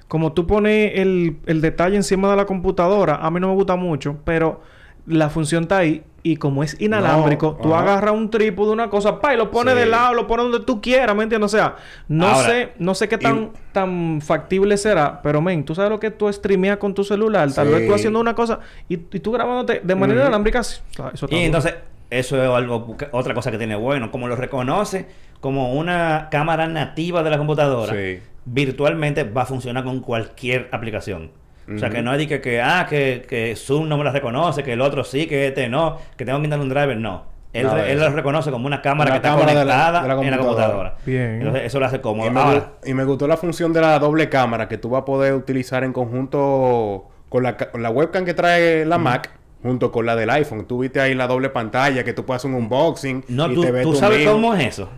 [0.06, 3.16] Como tú pones el, el detalle encima de la computadora.
[3.16, 4.60] A mí no me gusta mucho, pero
[5.06, 6.02] la función está ahí.
[6.26, 7.82] Y como es inalámbrico, No, tú ajá.
[7.82, 9.80] agarras un trípode, una cosa, pa, y lo pones Sí.
[9.80, 11.52] de lado, lo pones donde tú quieras, ¿me entiendes?
[11.52, 11.76] O sea,
[12.08, 15.90] no Ahora, sé, no sé qué tan, y- tan factible será, pero men, tú sabes
[15.90, 17.74] lo que tú streameas con tu celular, tal Sí.
[17.74, 20.80] vez tú haciendo una cosa y, y tú grabándote de manera inalámbrica, eso
[21.12, 21.74] está Y entonces,
[22.08, 25.06] eso es algo, otra cosa que tiene bueno, como lo reconoce
[25.40, 28.20] como una cámara nativa de la computadora, Sí.
[28.46, 31.30] virtualmente va a funcionar con cualquier aplicación.
[31.72, 34.62] O sea, que no es que, que, ah, que, que Zoom no me la reconoce,
[34.62, 37.32] que el otro sí, que este no, que tengo que quitarle un driver, no.
[37.54, 40.08] Él, él lo reconoce como una cámara Una que está cámara de la- conectada de
[40.08, 40.96] la en la computadora.
[41.06, 41.34] Bien.
[41.36, 42.26] Entonces, eso lo hace cómodo.
[42.26, 45.02] Y me, Ahora, y me gustó la función de la doble cámara que tú vas
[45.02, 49.30] a poder utilizar en conjunto con la, con la webcam que trae la Mac
[49.62, 50.66] junto con la del iPhone.
[50.66, 53.60] Tú viste ahí la doble pantalla que tú puedes hacer un unboxing no, y tú,
[53.62, 54.32] te ves tú tú sabes mismo.
[54.32, 54.88] cómo es eso.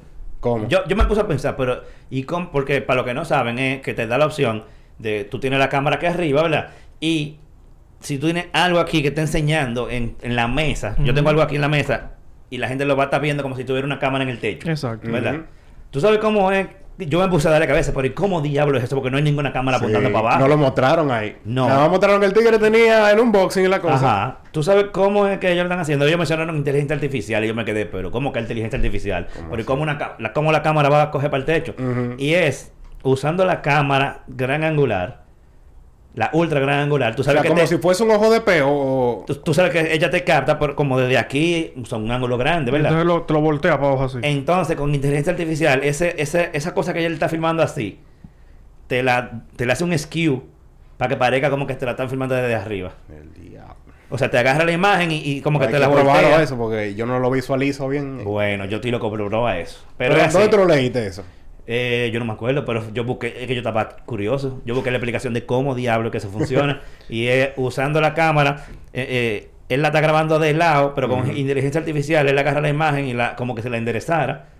[0.40, 0.66] ¿Cómo?
[0.68, 2.50] Yo, yo me puse a pensar, pero y cómo?
[2.50, 4.64] porque para los que no saben es que te da la opción
[4.98, 6.68] de tú tienes la cámara aquí arriba, ¿verdad?
[7.00, 7.36] Y
[8.00, 11.42] si tú tienes algo aquí que está enseñando en, en la mesa, yo tengo algo
[11.42, 12.12] aquí en la mesa
[12.50, 14.38] y la gente lo va a estar viendo como si tuviera una cámara en el
[14.38, 14.68] techo.
[14.68, 15.10] Exacto.
[15.10, 15.40] ¿Verdad?
[15.90, 16.66] Tú sabes cómo es.
[16.98, 18.96] Yo me puse a darle cabeza, pero ¿y cómo diablo es eso?
[18.96, 20.40] Porque no hay ninguna cámara Sí, apuntando para abajo.
[20.40, 21.36] No lo mostraron ahí.
[21.44, 21.68] No.
[21.68, 23.94] Nada más mostraron que el tigre tenía el unboxing y la cosa.
[23.96, 24.38] Ajá.
[24.50, 26.06] ¿Tú sabes cómo es que ellos lo están haciendo?
[26.06, 29.28] Ellos mencionaron inteligencia artificial y yo me quedé, pero ¿cómo que inteligencia artificial?
[29.34, 31.74] ¿Cómo Pero cómo, una, la, cómo la cámara va a coger para el techo?
[32.16, 35.24] Y es usando la cámara gran angular,
[36.14, 37.14] la ultra gran angular.
[37.14, 39.24] Tú O sea, sabes que como te- si fuese un ojo de peo o...
[39.26, 42.70] tú, tú sabes que ella te capta por, como desde aquí, son un ángulo grande,
[42.70, 42.90] ¿verdad?
[42.92, 44.18] Entonces lo, te lo voltea para abajo así.
[44.22, 47.98] Entonces, con inteligencia artificial, ese, ese, esa cosa que ella le está filmando así,
[48.86, 50.42] te la, te la hace un skew
[50.96, 52.92] para que parezca como que te la están filmando desde arriba.
[53.10, 53.74] El diablo.
[54.08, 56.42] O sea, te agarra la imagen y, y como que Hay te la probarlo voltea.
[56.42, 58.22] eso porque yo no lo visualizo bien.
[58.24, 59.80] Bueno, yo estoy loco por probar eso.
[59.98, 61.24] Pero, Pero ¿dónde tú lo leíste eso?
[61.66, 64.60] Eh, yo no me acuerdo, pero yo busqué, es que yo estaba curioso.
[64.64, 66.80] Yo busqué la explicación de cómo diablo que eso funciona.
[67.08, 71.36] y es usando la cámara, eh, eh, él la está grabando de lado, pero con
[71.36, 74.50] inteligencia artificial, él agarra la imagen y la como que se la enderezara.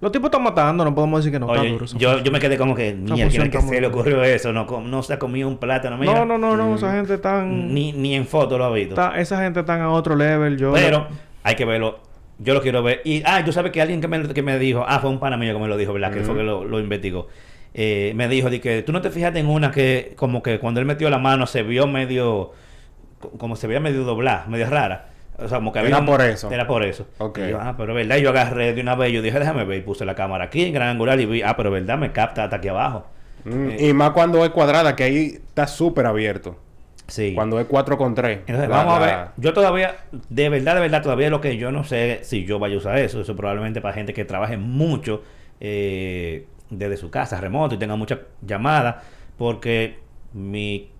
[0.00, 1.46] Los tipos están matando, no podemos decir que no.
[1.46, 3.86] está Oye, duro yo, yo me quedé como que, mierda, ¿quién que está se le
[3.86, 4.52] ocurrió eso?
[4.52, 6.12] No, com- no se ha comido un plátano, mira.
[6.14, 6.70] No, no, no, no.
[6.70, 6.74] Mm.
[6.74, 7.72] Esa gente tan...
[7.72, 8.94] Ni, ni en foto lo ha visto.
[8.94, 10.56] está- esa gente están a otro level.
[10.58, 10.72] Yo...
[10.72, 11.06] Pero
[11.44, 12.00] hay que verlo.
[12.38, 13.00] Yo lo quiero ver.
[13.04, 15.36] Y, ah, yo sabes que alguien que me, que me dijo, ah, fue un pana
[15.36, 16.12] mío que me lo dijo, ¿verdad?
[16.12, 17.26] Que fue que lo, lo investigó.
[17.74, 20.80] Eh, me dijo de que tú no te fijaste en una que, como que cuando
[20.80, 22.52] él metió la mano se vio medio,
[23.20, 25.08] co- como se veía medio doblada, medio rara.
[25.36, 25.90] O sea, como que había.
[25.96, 26.50] Era por eso.
[26.50, 27.06] Era por eso.
[27.18, 27.38] Ok.
[27.38, 28.16] Y yo, ah, pero verdad.
[28.16, 29.78] Y yo agarré de una vez, yo dije, déjame ver.
[29.78, 32.44] Y puse la cámara aquí en gran angular y vi, ah, pero verdad, me capta
[32.44, 33.06] hasta aquí abajo.
[33.44, 36.56] Mm, Eh, Y más cuando es cuadrada, que ahí está súper abierto.
[37.08, 37.34] Sí.
[37.34, 38.40] Cuando es 4 con 3.
[38.46, 39.16] Entonces, vamos a ver.
[39.36, 39.96] Yo todavía,
[40.28, 42.98] de verdad, de verdad, todavía lo que yo no sé si yo vaya a usar
[42.98, 43.20] eso.
[43.20, 45.22] Eso probablemente para gente que trabaje mucho
[45.60, 49.04] eh, desde su casa, remoto, y tenga muchas llamadas,
[49.36, 49.98] porque
[50.32, 50.90] mi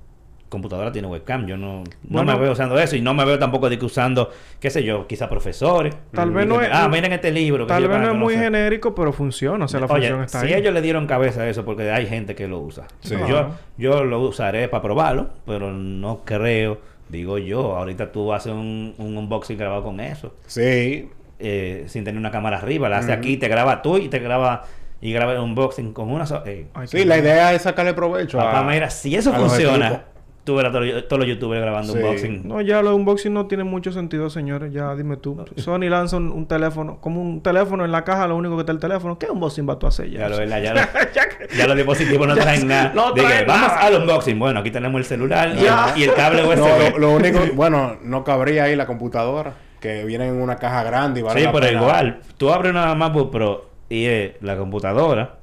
[0.48, 1.46] computadora tiene webcam.
[1.46, 2.32] Yo no, no Bueno.
[2.32, 4.30] me veo usando eso y no me veo tampoco de que usando,
[4.60, 5.94] qué sé yo, quizá profesores.
[6.12, 7.66] Tal Y vez no es- Ah, miren este libro.
[7.66, 9.64] que Tal yo vez no para es muy genérico, pero funciona.
[9.64, 10.54] O sea, la Oye, función está si ahí.
[10.54, 12.86] ellos le dieron cabeza a eso, porque hay gente que lo usa.
[13.00, 13.14] Sí.
[13.14, 13.54] Yo, Claro.
[13.76, 19.16] yo lo usaré para probarlo, pero no creo, digo yo, ahorita tú haces un, un
[19.16, 21.08] unboxing grabado con eso, Sí.
[21.38, 23.18] eh, sin tener una cámara arriba, la hace Ujú.
[23.18, 24.64] aquí, te graba tú y te graba
[25.00, 26.42] y graba el unboxing con una sola.
[26.46, 28.64] eh, Ay, Sí, la idea es sacarle provecho papá, a...
[28.64, 30.02] mira, si eso funciona.
[30.48, 31.98] Tú verás todos los- youtubers grabando Sí.
[31.98, 32.48] unboxing.
[32.48, 34.72] No, ya los unboxing no tiene mucho sentido, señores.
[34.72, 35.44] Ya dime tú.
[35.56, 38.72] Sony lanza un, un teléfono, como un teléfono en la caja, lo único que está
[38.72, 39.18] el teléfono.
[39.18, 40.20] ¿Qué unboxing va tú a hacer ya?
[40.20, 40.62] Ya lo, ¿verdad?
[40.62, 40.80] ya, lo-
[41.14, 42.92] Ya que- ya los dispositivos no traen nada.
[42.94, 44.38] no Dije, vamos al unboxing.
[44.38, 45.92] Bueno, aquí tenemos el celular y, Ya.
[45.94, 46.92] el, y el cable USB.
[46.92, 47.40] lo, lo único...
[47.54, 49.52] bueno, no cabría ahí la computadora.
[49.80, 51.80] Que viene en una caja grande y vale Sí, la pero pena.
[51.82, 55.34] igual, tú abres una MacBook Pro y es la computadora,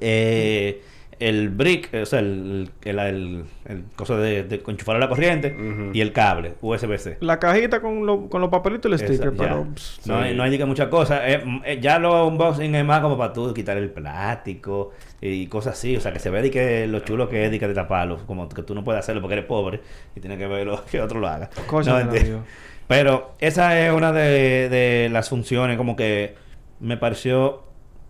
[0.00, 0.82] eh,
[1.18, 5.56] el brick, o sea, el, el, el, el coso de, de enchufar a la corriente
[5.92, 7.18] y el cable USB-C.
[7.20, 9.66] La cajita con, lo- con los papelitos y el sticker, Esa, pero...
[9.74, 11.22] pss, No, hay, no hay ni que muchas cosas.
[11.24, 15.46] Eh, mm, eh, ya los unboxing es más como para tú quitar el plástico y
[15.46, 15.96] cosas así.
[15.96, 18.18] O sea, que se ve de que lo chulo que es de que de taparlo.
[18.26, 19.80] Como que tú no puedes hacerlo porque eres pobre
[20.14, 21.48] y tienes que ver lo que otro lo haga.
[21.66, 22.36] Cosa No, de.
[22.88, 26.34] Pero esa es una de, de las funciones como que
[26.78, 27.64] me pareció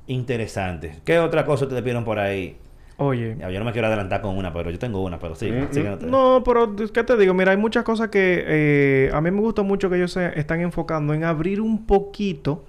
[0.06, 0.96] interesante.
[1.04, 2.56] ¿Qué otra cosa te pidieron por ahí?
[2.98, 5.50] Oye, Ya, Yo no me quiero adelantar con una, pero yo tengo una, pero sí.
[5.50, 5.64] Mm,
[6.06, 6.10] mm.
[6.10, 7.34] no pero ¿qué te digo?
[7.34, 10.60] Mira, hay muchas cosas que eh, a mí me gusta mucho que ellos se están
[10.62, 12.64] enfocando en abrir un poquito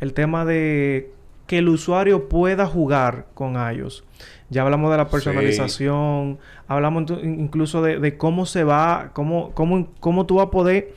[0.00, 1.10] el tema de
[1.46, 4.04] que el usuario pueda jugar con iOS.
[4.50, 5.10] Ya hablamos de la Sí.
[5.12, 10.92] personalización, hablamos incluso de, de cómo se va, cómo, cómo, cómo tú vas a poder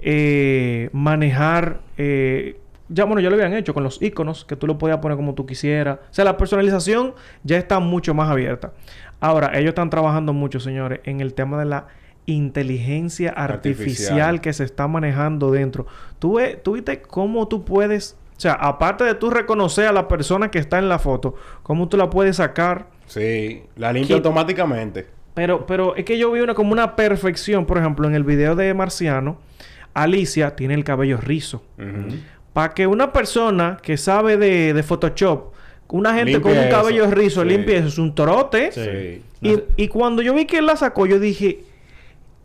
[0.00, 1.80] eh, manejar.
[1.98, 5.16] eh, ya, bueno, ya lo habían hecho con los iconos, que tú lo podías poner
[5.16, 5.98] como tú quisieras.
[6.10, 8.72] O sea, la personalización ya está mucho más abierta.
[9.20, 11.86] Ahora, ellos están trabajando mucho, señores, en el tema de la
[12.26, 14.40] inteligencia artificial, Artificial.
[14.40, 15.86] que se está manejando dentro.
[16.18, 20.08] Tú, ve- tú viste cómo tú puedes, o sea, aparte de tú reconocer a la
[20.08, 22.86] persona que está en la foto, cómo tú la puedes sacar.
[23.06, 25.06] Sí, la limpia automáticamente.
[25.34, 28.54] Pero, pero es que yo vi una como una perfección, por ejemplo, en el video
[28.56, 29.38] de Marciano,
[29.92, 31.62] Alicia tiene el cabello rizo.
[31.78, 32.16] Ujú.
[32.54, 35.52] Para que una persona que sabe de, de Photoshop,
[35.88, 37.14] una gente con un cabello eso.
[37.14, 37.48] rizo Sí.
[37.48, 38.72] limpie eso, es un trote.
[38.72, 39.22] Sí.
[39.42, 39.64] No Y, sé.
[39.76, 41.60] y cuando yo vi que él la sacó, yo dije,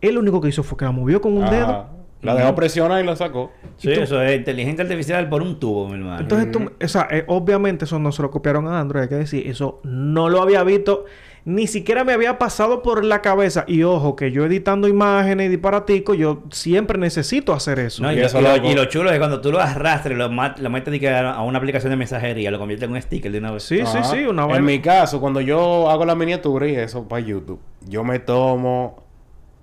[0.01, 1.55] él lo único que hizo fue que la movió con un Ajá.
[1.55, 1.85] dedo.
[2.21, 3.53] La dejó presionar y la sacó.
[3.77, 6.19] Sí, eso es inteligencia artificial por un tubo, mi hermano.
[6.19, 9.15] Entonces, tú, o sea, eh, obviamente eso no se lo copiaron a Android, hay que
[9.15, 11.05] decir, eso no lo había visto,
[11.49, 13.65] ni siquiera me había pasado por la cabeza.
[13.67, 18.03] Y ojo, que yo editando imágenes y disparatico, yo siempre necesito hacer eso.
[18.03, 18.67] No, y, Y lo, eso y lo- loco.
[18.69, 21.97] y lo chulo es cuando tú lo arrastres, lo, lo metes a una aplicación de
[21.97, 23.63] mensajería, lo conviertes en un sticker de una vez.
[23.63, 24.03] Sí, sí, Ajá.
[24.03, 24.65] sí, una En vaina.
[24.65, 29.08] mi caso, cuando yo hago la miniatura y eso para YouTube, yo me tomo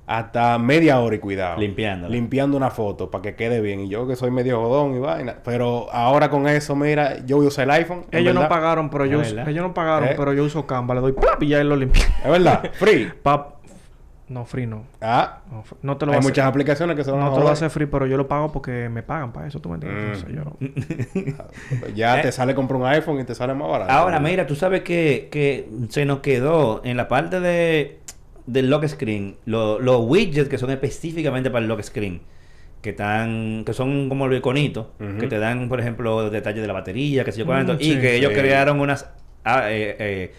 [0.06, 1.58] hasta media hora y cuidado.
[1.58, 2.12] Limpiándola.
[2.12, 3.80] Limpiando una foto para que quede bien.
[3.80, 5.36] Y yo que soy medio jodón y vaina.
[5.44, 8.04] Pero ahora con eso, mira, yo voy a usar el iPhone.
[8.12, 10.14] Ellos no pagaron, pero yo Es uso- ellos no pagaron, ¿Eh?
[10.16, 11.42] pero yo uso Canva, le doy ¡plap!
[11.42, 12.04] y ya él lo limpia.
[12.24, 12.70] Es verdad.
[12.74, 13.10] Free.
[13.22, 13.52] Pa-
[14.28, 14.82] No, free no.
[15.00, 15.38] Ah.
[15.52, 16.30] No, no te lo Hay hacer.
[16.30, 18.50] muchas aplicaciones que se van No a te lo hace free, pero yo lo pago
[18.50, 20.24] porque me pagan para eso, ¿tú me entiendes?
[20.24, 20.30] Mm.
[20.30, 21.36] Entonces,
[21.84, 22.22] yo- Ya Eh.
[22.22, 23.92] te sale comprar un iPhone y te sale más barato.
[23.92, 28.00] Ahora, mira, tú sabes que, que se nos quedó en la parte de
[28.46, 32.20] del lock screen, lo- los widgets que son específicamente para el lock screen,
[32.82, 35.18] que están, que son como los iconitos, Ujú.
[35.18, 37.84] que te dan, por ejemplo, detalles de la batería, que sé yo cuánto, Mm, y
[37.94, 37.98] sí.
[38.00, 39.08] que ellos crearon unas
[39.48, 40.32] ah, eh, eh,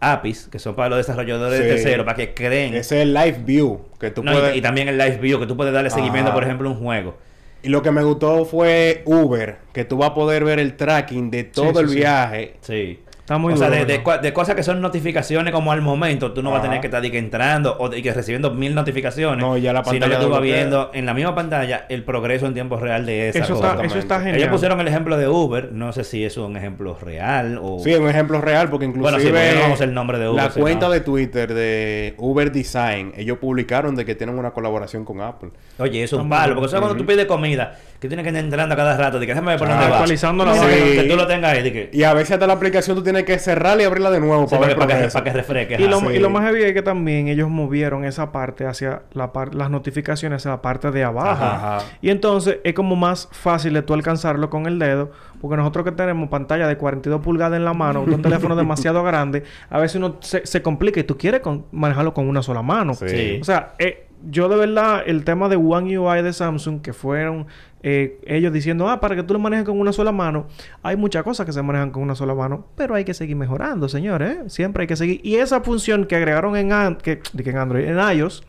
[0.00, 1.70] APIs, que son para los desarrolladores de Sí.
[1.74, 2.74] terceros, para que creen.
[2.74, 3.80] Ese es el Live View.
[3.98, 4.56] Que tú No, y- puedes...
[4.56, 6.34] y, también el live view, que tú puedes darle seguimiento, Ajá.
[6.34, 7.16] por ejemplo, a un juego.
[7.62, 11.30] Y lo que me gustó fue Uber, que tú vas a poder ver el tracking
[11.30, 11.96] de todo sí, el sí.
[11.96, 12.54] viaje.
[12.60, 13.00] Sí.
[13.26, 16.52] Está muy o sea, de, de cosas que son notificaciones como al momento, tú no
[16.52, 19.44] vas a tener que estar que entrando o de que recibiendo mil notificaciones.
[19.44, 22.46] No, ya la Sino que pantalla tú vas viendo en la misma pantalla el progreso
[22.46, 23.70] en tiempo real de esa Eso cosa.
[23.72, 24.36] está, eso está genial.
[24.36, 27.80] Ellos pusieron el ejemplo de Uber, no sé si eso es un ejemplo real o...
[27.82, 30.28] Sí, es un ejemplo real, porque inclusive Bueno, sí, porque no vamos el nombre de
[30.28, 35.04] Uber, la cuenta de Twitter de Uber Design, ellos publicaron de que tienen una colaboración
[35.04, 35.50] con Apple.
[35.78, 36.54] Oye, eso es bueno.
[36.54, 39.18] porque eso es cuando tú pides comida, que tienes que ir entrando a cada rato,
[39.18, 40.66] de que déjame por Ah, actualizando la Sí.
[40.96, 41.90] Que tú lo tengas ahí, de que...
[41.92, 44.54] Y a veces hasta la aplicación tú tienes que cerrarla y abrirla de nuevo Sí,
[44.56, 45.18] para para, ver que, para, que, progreso.
[45.18, 45.76] para que refresque.
[45.82, 49.32] Y lo, y lo más heavy es que también ellos movieron esa parte hacia la
[49.32, 51.28] par- las notificaciones hacia la parte de abajo.
[51.28, 51.86] Ajá, ajá.
[52.02, 55.10] Y entonces es como más fácil de tú alcanzarlo con el dedo.
[55.40, 59.44] Porque nosotros que tenemos pantalla de 42 pulgadas en la mano, un teléfono demasiado grande,
[59.68, 62.94] a veces uno se, se complica y tú quieres con- manejarlo con una sola mano.
[62.94, 63.08] Sí.
[63.08, 63.38] Sí.
[63.40, 67.46] O sea, eh, yo de verdad, el tema de One UI de Samsung, que fueron
[67.88, 70.48] eh, ellos diciendo, ah, para que tú lo manejes con una sola mano,
[70.82, 73.88] hay muchas cosas que se manejan con una sola mano, pero hay que seguir mejorando,
[73.88, 74.30] señores.
[74.38, 74.40] ¿eh?
[74.50, 75.20] Siempre hay que seguir.
[75.22, 78.42] Y esa función que agregaron en, An- que, en Android, en iOS,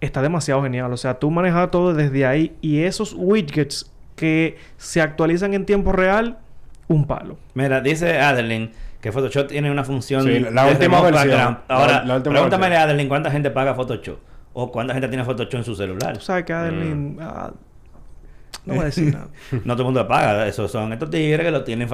[0.00, 0.92] está demasiado genial.
[0.92, 5.90] O sea, tú manejas todo desde ahí y esos widgets que se actualizan en tiempo
[5.90, 6.38] real,
[6.86, 7.38] un palo.
[7.54, 8.70] Mira, dice Adeline
[9.00, 11.28] que Photoshop tiene una función Sí, la última versión.
[11.30, 11.58] background.
[11.68, 12.80] La- Ahora, la última pregúntame versión.
[12.80, 14.18] a Adeline cuánta gente paga Photoshop
[14.52, 16.14] o cuánta gente tiene Photoshop en su celular.
[16.18, 17.16] Tú sabes que Adeline...
[17.20, 17.50] ah,
[18.64, 19.28] no voy a decir nada.
[19.64, 21.88] No todo el mundo paga, esos son estos tigres que lo tienen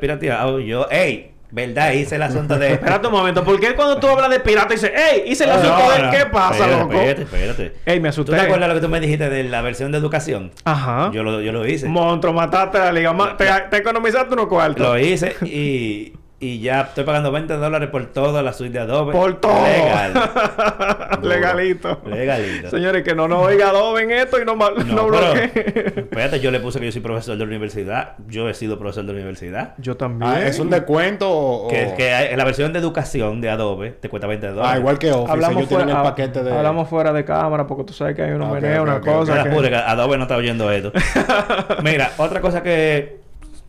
[0.00, 0.60] pirateado.
[0.60, 1.92] Yo, ey, ¿verdad?
[1.92, 2.72] Hice el asunto de...
[2.74, 5.22] Espérate un momento, ¿por qué cuando tú hablas de pirata dices, ¡Ey!
[5.30, 6.92] Hice el No, asunto de no, qué pasa, espérate, loco?
[6.94, 7.72] Espérate, espérate.
[7.86, 8.32] Ey, me ¿Tú asusté.
[8.32, 10.50] te acuerdas lo que tú me dijiste de la versión de educación?
[10.64, 11.10] Ajá.
[11.12, 11.88] Yo lo, yo lo hice.
[11.88, 13.12] Monstruo, mataste a la liga.
[13.12, 14.86] Ma- te, te economizaste unos cuartos.
[14.86, 19.12] Lo hice y y ya estoy pagando 20 dólares por toda la suite de Adobe.
[19.12, 19.60] Por todo.
[19.60, 20.12] Legal.
[21.22, 22.00] Legalito.
[22.06, 22.70] Legalito.
[22.70, 25.52] Señores, que no nos oiga Adobe en esto y no, no, No, pero, bloquee.
[25.96, 28.12] espérate, yo le puse que yo soy profesor de la universidad.
[28.28, 29.74] Yo he sido profesor de la universidad.
[29.78, 30.30] Yo también.
[30.30, 31.68] Ah, ¿Es un descuento o...?
[31.68, 34.70] Que, que hay- la versión de educación de Adobe te cuesta 20 dólares.
[34.74, 35.32] Ah, igual que Office.
[35.32, 36.52] Hablamos fuera, el paquete de...
[36.56, 39.04] hablamos fuera de cámara porque tú sabes que hay unos Ok, meneos, ok, una ok,
[39.04, 39.44] cosa.
[39.44, 40.92] No que- que Adobe no está oyendo esto.
[41.82, 43.18] Mira, otra cosa que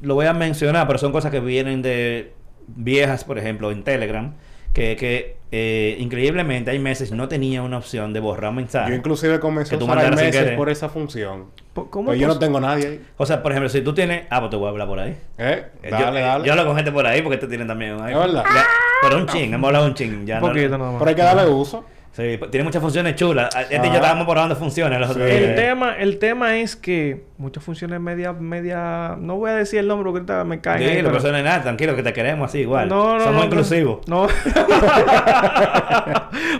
[0.02, 2.34] lo voy a mencionar, pero son cosas que vienen de
[2.76, 4.34] viejas, por ejemplo, en Telegram,
[4.74, 8.96] que, que eh, increíblemente hay meses no tenía una opción de borrar Yo mensajes.
[8.96, 10.56] inclusive comencé Que a tú usar querer.
[10.56, 11.46] por esa función.
[11.74, 13.06] Po- ¿Cómo Pues yo no tengo nadie ahí.
[13.18, 14.26] O sea, por ejemplo, si tú tienes...
[14.30, 15.18] Ah, pues te voy a hablar por ahí.
[15.40, 15.66] ¿Eh?
[15.82, 16.46] Eh, Dale, yo, dale.
[16.46, 18.28] Yo hablo con gente por ahí porque tú tienes también un iPhone.
[18.28, 18.44] verdad?
[18.54, 18.64] Ya,
[19.02, 20.26] pero un ching, hemos hablado un ching.
[20.28, 20.78] Ya Un no- poquito.
[21.00, 21.84] Pero hay que darle uso.
[22.12, 23.56] Sí, tiene muchas funciones chulas.
[23.56, 23.96] Este y yo Ajá.
[23.98, 25.36] estábamos probando funciones los otros Sí.
[25.36, 29.88] El tema, el tema es que muchas funciones media, media, no voy a decir el
[29.88, 30.82] nombre porque ahorita me caen.
[30.82, 32.90] ahí, Dilo, pero- pero eso no es nada, tranquilo, que te queremos así igual.
[32.90, 34.00] No, no, Somos no, inclusivos.
[34.08, 34.28] No.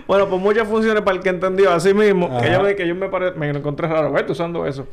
[0.06, 1.72] bueno, pues muchas funciones para el que entendió.
[1.72, 4.24] Así mismo, que yo, me, que yo me, pare- me encontré raro, ¿ves?
[4.28, 4.86] usando eso.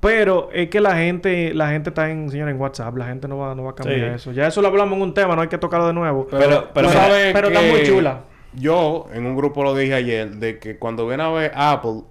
[0.00, 2.96] Pero es que la gente, la gente está en, señora, en WhatsApp.
[2.96, 4.14] La gente no va, no va a cambiar Sí.
[4.14, 4.32] eso.
[4.32, 6.26] Ya eso lo hablamos en un tema, no hay que tocarlo de nuevo.
[6.30, 6.88] Pero- pero
[7.32, 8.20] pero está muy chula.
[8.56, 12.02] Yo en un grupo lo dije ayer de que cuando viene a ver Apple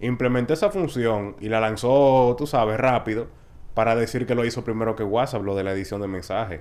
[0.00, 3.26] implementó esa función y la lanzó, tú sabes, rápido
[3.74, 6.60] para decir que lo hizo primero que WhatsApp, lo de la edición de mensajes.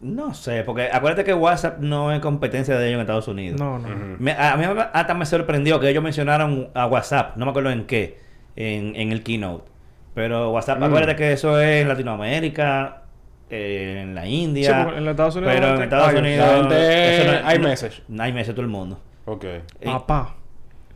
[0.00, 3.58] No sé, porque acuérdate que WhatsApp no es competencia de ellos en Estados Unidos.
[3.60, 3.88] No, no.
[4.20, 7.86] Me- a mí hasta me sorprendió que ellos mencionaron a WhatsApp, no me acuerdo en
[7.86, 8.18] qué,
[8.54, 9.64] en, en el keynote.
[10.14, 10.84] Pero WhatsApp, Mm.
[10.84, 13.02] acuérdate que eso es en Latinoamérica,
[13.50, 14.82] eh, en la India.
[14.96, 16.48] en los Estados Unidos Pero en Estados Unidos.
[16.60, 18.22] gente- eso no hay no-.
[18.22, 19.00] Hay meses todo el mundo.
[19.26, 19.44] Ok.
[19.44, 20.36] Eh, Papá,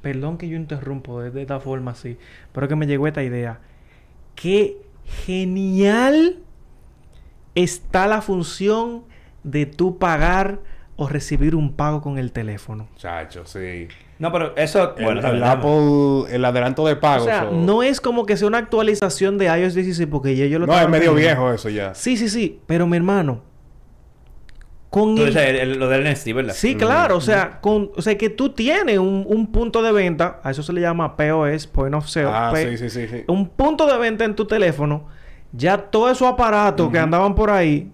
[0.03, 2.19] perdón que yo interrumpo de, de esta forma así,
[2.53, 3.61] pero que me llegó esta idea.
[4.35, 4.77] Qué
[5.27, 6.37] genial
[7.55, 9.05] está la función
[9.43, 10.61] de tú pagar
[11.01, 12.89] o recibir un pago con el teléfono.
[12.97, 13.87] Chacho, sí.
[14.19, 14.95] No, pero eso.
[14.97, 17.25] El, bueno, el sabes, Apple, el adelanto de O pago.
[17.25, 20.67] sea, no es como que sea una actualización de iOS 16 porque ya yo lo
[20.67, 21.41] No, es medio viendo.
[21.43, 21.95] viejo eso ya.
[21.95, 23.43] Sí, sí, sí, pero mi hermano
[24.91, 26.55] con el- el- el- lo del NFT, ¿verdad?
[26.55, 26.79] Sí, Mm.
[26.79, 30.51] claro, o sea, con, o sea que tú tienes un, un punto de venta, a
[30.51, 32.27] eso se le llama POS, Point of Sale.
[32.33, 33.25] Ah, P- sí, sí, sí, sí.
[33.29, 35.07] Un punto de venta en tu teléfono,
[35.53, 37.93] ya todos esos aparatos que andaban por ahí,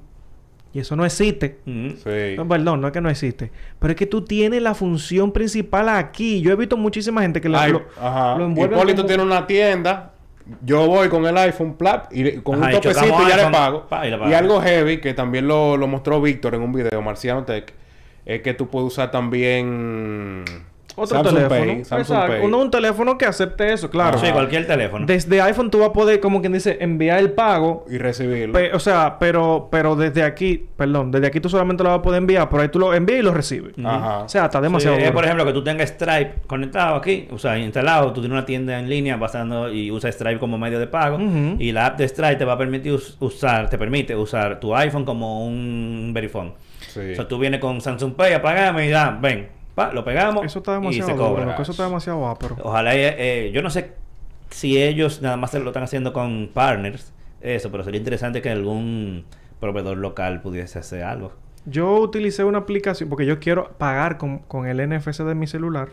[0.74, 1.58] y eso no existe.
[1.66, 1.96] Ujú.
[2.04, 2.34] Sí.
[2.37, 5.88] No, perdón, no es que no existe, pero es que tú tienes la función principal
[5.88, 6.40] aquí.
[6.42, 8.37] Yo he visto muchísima gente que lo, Ay, lo, ajá.
[8.37, 10.10] lo envuelven Hipólito como- tiene una tienda.
[10.62, 13.50] Yo voy con el iPhone plap y con Ajá, y un topecito y ya le
[13.50, 13.87] pago.
[13.88, 17.72] pa, y algo heavy que también lo, lo mostró Víctor en un video, Marciano Tech,
[18.26, 20.44] es que tú puedes usar también
[20.96, 21.72] Otro Samsung teléfono.
[21.74, 21.85] Pay.
[21.85, 22.33] Samsung Exacto.
[22.37, 22.44] Pay.
[22.46, 24.18] Uno un teléfono que acepte eso, claro.
[24.18, 25.07] Sí, cualquier teléfono.
[25.07, 28.52] Desde iPhone tú vas a poder, como quien dice, enviar el pago y recibirlo.
[28.52, 32.02] Pe- o sea, pero, pero desde aquí, perdón, desde aquí tú solamente lo vas a
[32.02, 33.74] poder enviar, por ahí tú lo envías y lo recibes.
[33.85, 34.18] Ajá.
[34.20, 37.38] O sea, está demasiado Sí, es, por ejemplo, que tú tengas Stripe conectado aquí, o
[37.38, 40.87] sea, instalado, tú tienes una tienda en línea basando y usas Stripe como medio de
[40.87, 41.18] pago
[41.59, 44.74] y la app de Stripe te va a permitir us- usar, te permite usar tu
[44.76, 46.52] iPhone como un Verifone.
[46.88, 47.00] Sí.
[47.12, 50.58] O sea, tú vienes con Samsung Pay, apagame y ya, ven, pa, lo pegamos Eso
[50.58, 51.56] está y se cobra.
[51.56, 52.56] Eso está demasiado ápero.
[52.62, 53.92] Ojalá, eh, eh, yo no sé
[54.50, 58.50] si ellos nada más se lo están haciendo con partners, eso, pero sería interesante que
[58.50, 59.24] algún
[59.60, 61.32] proveedor local pudiese hacer algo.
[61.66, 65.88] Yo utilicé una aplicación porque yo quiero pagar con, con el NFC de mi celular.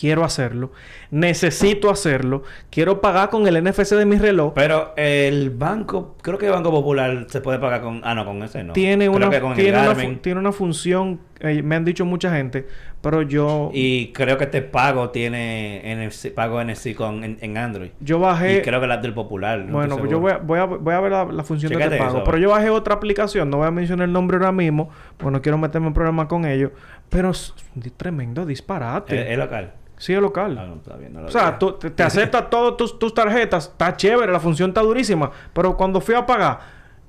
[0.00, 0.72] Quiero hacerlo.
[1.10, 2.42] Necesito hacerlo.
[2.70, 4.54] Quiero pagar con el NFC de mi reloj.
[4.54, 8.00] Pero el banco, creo que el Banco Popular se puede pagar con...
[8.02, 8.72] Ah, no, con ese no.
[8.72, 12.34] tiene, Creo una, que con el tiene, una tiene función, eh, me han dicho mucha
[12.34, 12.66] gente,
[13.02, 17.90] pero yo, Y creo que este pago tiene NFC, pago NFC con, en, en Android.
[18.00, 18.60] yo bajé...
[18.60, 19.58] Y creo que la del Popular.
[19.58, 21.98] no Bueno, yo voy a, voy a, voy a ver la, la función de este
[21.98, 22.16] pago.
[22.16, 25.30] eso, pero yo bajé otra aplicación, no voy a mencionar el nombre ahora mismo, porque
[25.30, 26.70] no quiero meterme en problemas con ellos.
[27.10, 29.20] Pero es un tremendo disparate.
[29.20, 29.74] ¿Es, es local?
[30.00, 30.58] Sí, es local.
[30.58, 33.14] Ah, no, está bien, no lo o sea, tú, te, te acepta todas tus, tus
[33.14, 35.30] tarjetas, está chévere, la función está durísima.
[35.52, 36.58] Pero cuando fui a pagar,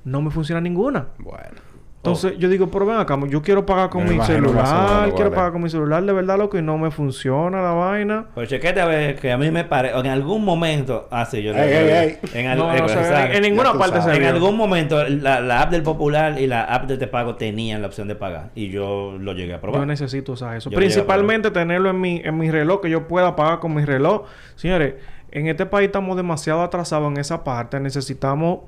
[0.04, 1.08] no me funciona ninguna.
[1.17, 1.70] Bueno.
[2.03, 5.35] Entonces yo digo, pero ven acá, yo quiero pagar con Me mi celular, quiero vale.
[5.35, 8.25] pagar con mi celular de verdad, loco, y no me funciona la vaina.
[8.33, 9.95] Pero chequete a ver que a mí me parece...
[9.99, 11.07] En algún momento...
[11.11, 11.53] Ah, sí, yo...
[11.53, 12.17] Ey, ey, ey.
[12.33, 14.15] En, al- No, eh, no en, en ninguna parte se.
[14.15, 17.81] En algún momento la, la app del Popular y la app de Te Pago tenían
[17.81, 18.49] la opción de pagar.
[18.55, 19.82] Y yo lo llegué a probar.
[19.82, 20.71] Yo necesito usar eso.
[20.71, 23.86] Yo lo Principalmente tenerlo en mi, en mi reloj, que yo pueda pagar con mi
[23.86, 24.23] reloj.
[24.55, 24.95] Señores,
[25.30, 27.80] en este país estamos demasiado atrasados en esa parte.
[27.80, 28.61] Necesitamos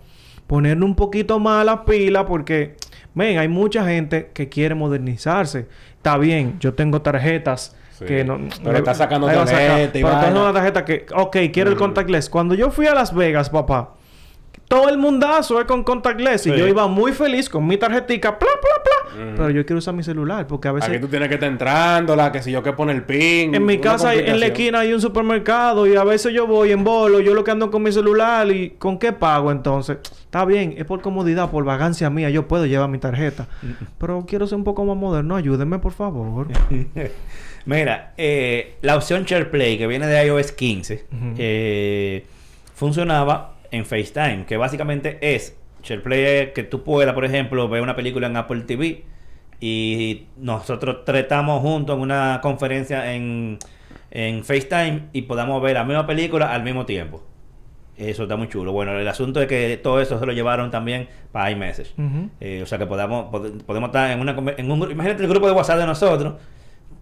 [0.46, 2.76] ponerle un poquito más a la pila porque,
[3.14, 5.68] ven, hay mucha gente que quiere modernizarse.
[5.98, 7.76] Está bien, yo tengo tarjetas.
[7.98, 8.06] Sí.
[8.06, 11.76] Que no, Pero está sacando tarjeta y Pero tengo una tarjeta que, ok, quiero el
[11.76, 11.80] Mm.
[11.80, 12.30] contactless.
[12.30, 13.94] Cuando yo fui a Las Vegas, papá,
[14.74, 16.48] todo el mundazo es con contactless.
[16.48, 16.58] Y Sí.
[16.58, 19.34] yo iba muy feliz con mi tarjetica, pla, pla, pla.
[19.36, 20.90] Pero yo quiero usar mi celular porque a veces...
[20.90, 23.54] Aquí tú tienes que estar entrándola, que si yo que pone el pin.
[23.54, 26.84] En mi casa, en la esquina, hay un supermercado y a veces yo voy en
[26.84, 29.98] bolo, yo lo que ando con mi celular y ¿con qué pago entonces?
[30.02, 33.48] Está bien, es por comodidad, por vagancia mía, yo puedo llevar mi tarjeta.
[34.00, 36.48] Pero quiero ser un poco más moderno, ayúdenme por favor.
[37.66, 41.34] Mira, eh, la opción SharePlay que viene de iOS 15 Ujú.
[41.38, 42.26] eh,
[42.76, 47.96] funcionaba en FaceTime, que básicamente es SharePlay es que tú puedas, por ejemplo, ver una
[47.96, 49.04] película en Apple TV
[49.60, 53.58] y nosotros tratamos juntos en una conferencia en,
[54.12, 57.24] en FaceTime y podamos ver la misma película al mismo tiempo.
[57.98, 58.72] Eso está muy chulo.
[58.72, 61.94] Bueno, el asunto es que todo eso se lo llevaron también para iMessage.
[62.40, 65.46] Eh, o sea que podamos, pod- podemos estar en una en un imagínate el grupo
[65.48, 66.34] de WhatsApp de nosotros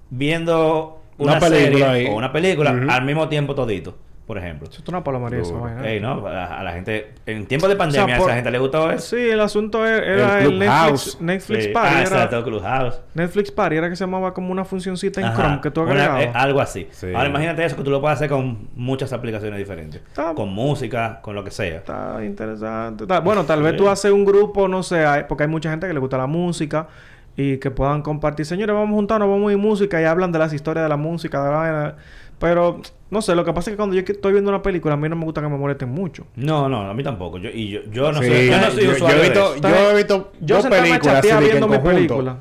[0.10, 2.08] viendo una, Una película serie ahí.
[2.08, 3.98] o una película al mismo tiempo todito,
[4.32, 4.70] por ejemplo.
[4.70, 5.86] Eso es una palomaría esa vaina.
[5.86, 6.26] Ey, ¿no?
[6.26, 8.90] A, a la gente en tiempos de pandemia O sea, a esa gente le gustó
[8.90, 9.18] eso.
[9.18, 11.18] Sí, el asunto era, era El el, Clubhouse.
[11.20, 11.70] Netflix, Netflix Sí.
[11.72, 11.90] Party.
[11.90, 13.02] Ah, era- exacto, Clubhouse.
[13.14, 15.36] Netflix Party era que se llamaba como una funcioncita en Ajá.
[15.36, 16.24] Chrome que tú Una- agregabas.
[16.24, 16.88] eh, algo así.
[16.92, 17.08] Sí.
[17.14, 20.02] Ahora imagínate eso que tú lo puedes hacer con muchas aplicaciones diferentes.
[20.02, 21.76] Está- Con música, con lo que sea.
[21.76, 23.04] Está interesante.
[23.04, 25.88] Está- Bueno, tal vez tú haces un grupo, no sé, hay- porque hay mucha gente
[25.88, 26.88] que le gusta la música
[27.36, 28.46] y que puedan compartir.
[28.46, 30.98] Señores, vamos a juntarnos, vamos a oír música y hablan de las historias de la
[30.98, 31.96] música, de la vaina.
[32.42, 32.82] Pero,
[33.12, 35.08] no sé, lo que pasa es que cuando yo estoy viendo una película, a mí
[35.08, 36.26] no me gusta que me molesten mucho.
[36.36, 37.38] No, no, a mí tampoco.
[37.38, 39.30] Yo, y yo, yo no Sí, soy, yo no soy yo- usuario yo he de
[39.30, 39.62] visto, eso.
[39.70, 42.38] yo he visto Yo dos películas así de viendo en mi película.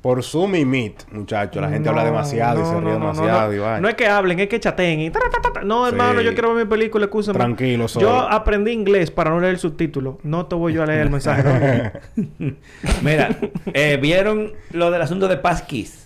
[0.00, 1.62] Por Zoom y Meet, muchachos.
[1.62, 3.88] La gente habla No, demasiado y se ríe no, no, demasiado no.
[3.88, 5.10] es que hablen, es que chateen y...
[5.10, 5.62] tra, tra, tra, tra.
[5.62, 5.92] No, Sí.
[5.92, 7.38] hermano, yo quiero ver mi película, escúchame.
[7.38, 8.10] Tranquilo, Yo solo.
[8.28, 10.18] aprendí inglés para no leer el subtítulo.
[10.24, 11.92] No te voy yo a leer el mensaje.
[13.02, 13.28] Mira,
[13.74, 16.01] eh, ¿vieron lo del asunto de Passkeys?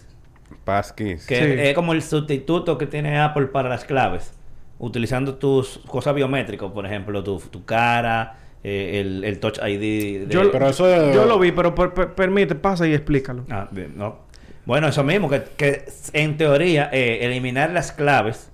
[0.66, 1.24] Passkeys.
[1.26, 1.60] Que Sí.
[1.68, 4.34] es como el sustituto que tiene Apple para las claves.
[4.78, 9.80] Utilizando tus cosas biométricas, por ejemplo, tu, tu cara, eh, el, el Touch ID.
[9.80, 13.44] de- Yo, Pero eso es- yo lo vi, pero per- per- permite, pasa y explícalo.
[13.48, 14.26] Ah, bien, no.
[14.66, 18.50] Bueno, eso mismo, que, que en teoría eh, eliminar las claves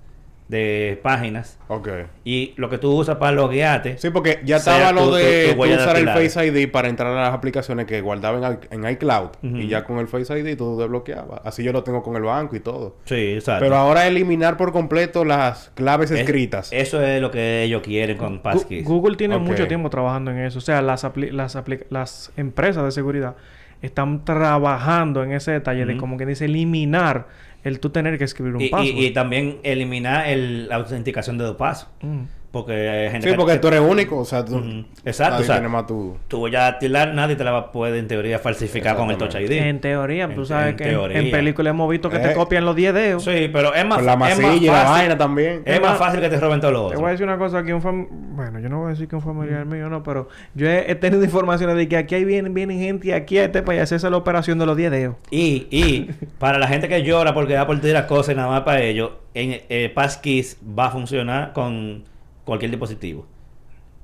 [0.53, 1.89] de páginas Ok.
[2.25, 3.97] y lo que tú usas para loguearte.
[3.97, 6.09] Sí, porque ya sea estaba lo tu- tu- de tu tú usar el.
[6.11, 9.31] Face ID para entrar a las aplicaciones que guardaba en, en iCloud.
[9.43, 11.41] Y ya con el Face ID tú desbloqueabas.
[11.45, 12.97] Así yo lo tengo con el banco y todo.
[13.07, 13.65] Sí, exacto.
[13.65, 16.69] Pero ahora eliminar por completo las claves Es- escritas.
[16.71, 18.85] Eso es lo que ellos quieren con Gu- Passkeys.
[18.85, 20.59] Google tiene mucho tiempo trabajando en eso.
[20.59, 23.37] O sea, las, apli- las, apli- las empresas de seguridad
[23.81, 27.27] están trabajando en ese detalle de como que dice eliminar
[27.65, 28.71] el tú tener que escribir un Y, y-
[29.07, 31.89] y también eliminar el- la autenticación de dos pasos.
[32.03, 32.23] Mm.
[32.53, 34.19] Porque gente Sí, que- porque tú eres único.
[34.19, 34.63] O sea, tú...
[35.07, 36.17] Exacto, nadie o sea, tiene más tu...
[36.29, 39.51] Tu huella dactilar nadie te la va- puede en teoría falsificar con el Touch ID.
[39.53, 41.19] En teoría, En- tú sabes en que en- teoría.
[41.19, 42.35] en películas hemos visto que te Eh.
[42.35, 43.25] copian los 10 dedos.
[43.25, 45.63] Sí, pero es más, Con la es más masilla y la fácil- vaina también.
[45.65, 47.01] Es Es más más- fácil que te roben todo lo Te otro.
[47.01, 48.07] voy a decir una cosa aquí, un fam...
[48.37, 50.95] bueno, yo no voy a decir que un familiar mío, no, pero yo he, he
[50.95, 54.11] tenido informaciones de que aquí hay vienen, vienen gente aquí a este país a hacerse
[54.11, 55.17] la operación de los 10 dedos.
[55.31, 58.83] Y, y para la gente que llora porque Apple tira cosas y nada más para
[58.83, 62.05] ellos, en eh, Passkeys va a funcionar con
[62.45, 63.27] cualquier dispositivo.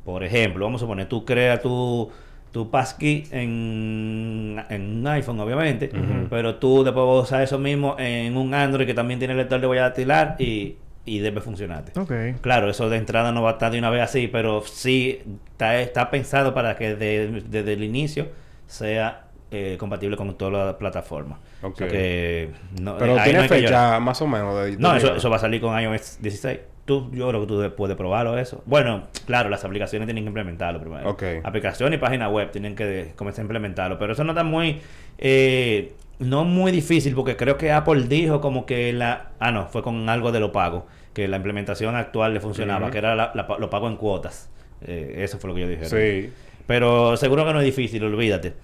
[0.05, 2.11] Por ejemplo, vamos a suponer, tú creas tu,
[2.53, 5.91] tu passkey en, en un iPhone, obviamente,
[6.30, 9.61] pero tú después vas a usar eso mismo en un Android que también tiene lector
[9.61, 11.99] de huella dactilar y, y debe funcionarte.
[11.99, 12.41] Ok.
[12.41, 15.20] Claro, eso de entrada no va a estar de una vez así, pero sí
[15.53, 18.28] está, está pensado para que de- desde el inicio
[18.66, 21.39] sea eh, compatible con todas las plataformas.
[21.62, 21.93] O sea Ok.
[21.93, 24.70] que no, Pero tiene no fecha más o menos de...
[24.72, 26.59] de No, eso, eso va a salir con iOS 16.
[26.89, 28.62] Tú, yo creo que tú puedes probarlo eso.
[28.66, 31.11] Bueno, claro, las aplicaciones tienen que implementarlo primero.
[31.11, 31.22] Ok.
[31.45, 33.99] Aplicación y página web tienen que comenzar a implementarlo.
[33.99, 34.80] Pero eso no está muy...
[35.18, 39.30] eh, no muy difícil porque creo que Apple dijo como que la...
[39.39, 40.86] Ah, no, fue con algo de lo pago.
[41.12, 42.91] Que la implementación actual le funcionaba.
[42.91, 44.51] Que era la- la- lo pago en cuotas.
[44.80, 45.84] Eh, eso fue lo que yo dije.
[45.84, 46.32] Sí.
[46.66, 48.55] Pero seguro que no es difícil, olvídate.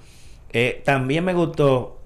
[0.53, 2.01] Eh, también me gustó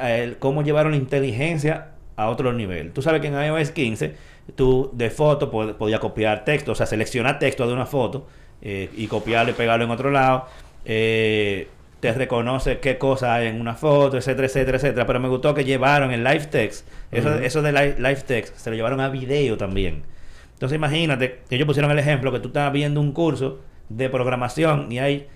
[0.00, 2.92] eh, el cómo llevaron la inteligencia a otro nivel.
[2.92, 4.14] Tú sabes que en iOS 15
[4.54, 8.26] tú de foto pod- podías copiar texto, o sea, seleccionar texto de una foto
[8.62, 10.46] eh, y copiarlo y pegarlo en otro lado.
[10.84, 11.68] Eh,
[12.00, 15.06] te reconoce qué cosa hay en una foto, etcétera, etcétera, etcétera.
[15.06, 18.70] Pero me gustó que llevaron el live text, eso, eso de live, live text, se
[18.70, 20.02] lo llevaron a video también.
[20.54, 24.98] Entonces imagínate ellos pusieron el ejemplo que tú estás viendo un curso de programación y
[24.98, 25.26] hay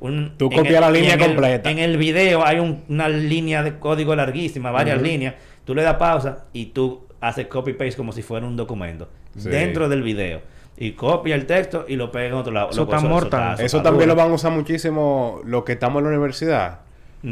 [0.00, 0.34] un...
[0.36, 1.70] Tú copias la línea en el- completa.
[1.70, 5.34] en el video hay un- una línea de código larguísima, varias líneas.
[5.64, 9.08] Tú le das pausa y tú haces copy-paste como si fuera un documento
[9.38, 9.48] Sí.
[9.48, 10.42] dentro del video.
[10.76, 12.70] Y copia el texto y lo pega en otro lado.
[12.70, 13.60] Eso está mortal.
[13.60, 16.80] Eso también lo van a usar muchísimo los que estamos en la universidad.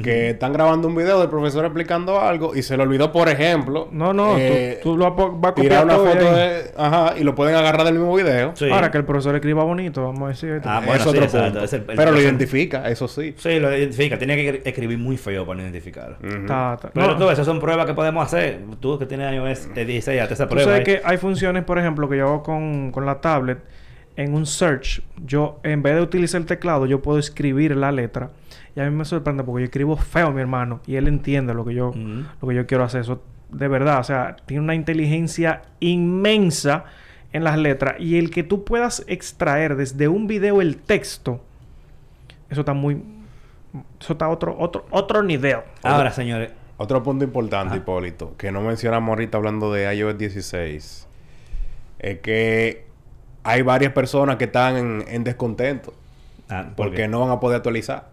[0.03, 3.88] Que están grabando un video del profesor explicando algo y se le olvidó, por ejemplo...
[3.91, 6.62] No, no, eh, tú, tú lo vas a tirar copiar una todo foto de.
[6.76, 8.53] Ajá, y lo pueden agarrar del mismo video.
[8.55, 8.68] Sí.
[8.70, 10.61] Ahora que el profesor escriba bonito, vamos a decir.
[10.64, 11.47] Ah, es bueno, sí, otro exacto.
[11.49, 11.64] punto.
[11.64, 13.34] Es el- el Pero lo identifica, eso sí.
[13.36, 14.16] Sí, lo identifica.
[14.16, 15.61] Tiene que escribir muy feo para.
[15.72, 18.61] Ta- ta- Pero no, tú, esas son pruebas que podemos hacer.
[18.78, 20.70] Tú que tienes iOS 16, hazte esa Tú prueba.
[20.72, 20.84] sabes ahí.
[20.95, 23.59] que hay funciones, por ejemplo, que yo hago con, con la tablet.
[24.16, 28.30] En un search, yo en vez de utilizar el teclado, yo puedo escribir la letra.
[28.76, 30.80] Y a mí me sorprende porque yo escribo feo, mi hermano.
[30.86, 31.92] Y él entiende lo que yo,
[32.40, 33.02] lo que yo quiero hacer.
[33.02, 36.84] Eso, de verdad, o sea, tiene una inteligencia inmensa
[37.32, 37.96] en las letras.
[37.98, 41.40] Y el que tú puedas extraer desde un video el texto,
[42.48, 43.02] eso está muy...
[44.00, 45.58] Eso está otro, otro, otro nivel.
[45.82, 46.50] Ahora, señores.
[46.76, 51.08] Otro punto importante, Hipólito, que no mencionamos ahorita hablando de iOS 16,
[51.98, 52.86] es que
[53.42, 55.92] hay varias personas que están en, en descontento
[56.50, 57.08] Ah, ¿por porque qué?
[57.08, 58.08] no van a poder actualizar.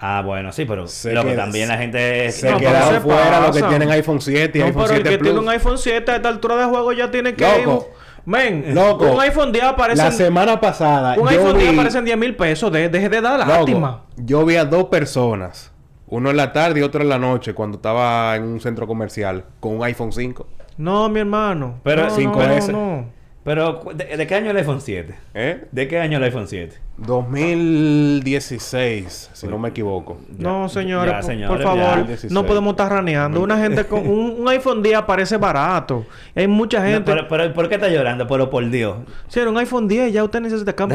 [0.00, 2.30] Ah, bueno, sí, pero Se loco, qued- también la gente...
[2.32, 5.10] Se No, quedaron fuera los que tienen iPhone 7 y No, iPhone pero el 7
[5.10, 5.28] que Plus.
[5.30, 7.66] tiene un iPhone 7 a esta altura de juego ya tiene que ir...
[7.66, 7.90] Loco.
[8.24, 9.10] Men, Loco.
[9.12, 10.02] un iPhone 10 aparece...
[10.02, 12.72] La semana pasada Un yo iPhone 10 vi- aparece en 10 mil pesos.
[12.72, 14.04] De- Deje de dar Loco, lástima.
[14.16, 15.72] yo vi a dos personas,
[16.06, 19.44] uno en la tarde y otro en la noche, cuando estaba en un centro comercial,
[19.60, 20.46] con un iPhone 5.
[20.78, 21.80] No, mi hermano.
[21.82, 22.72] Pero no, 5S.
[22.72, 23.20] No, no.
[23.44, 25.14] Pero, ¿de, de qué año el iPhone 7?
[25.34, 25.64] ¿Eh?
[25.72, 26.76] ¿De qué año el iPhone 7?
[27.00, 30.18] 2016, si no me equivoco.
[30.38, 32.02] No, señores, ya, por- señores, por favor, ya.
[32.04, 32.32] 16.
[32.32, 33.40] no podemos estar raneando.
[33.40, 36.04] Una gente con un, un iPhone 10 parece barato.
[36.34, 37.12] Hay mucha No, gente.
[37.12, 38.26] pero, pero, ¿por qué está llorando?
[38.26, 38.96] Pero por Dios.
[39.28, 40.88] Si era un iPhone 10, ya usted necesita iPhone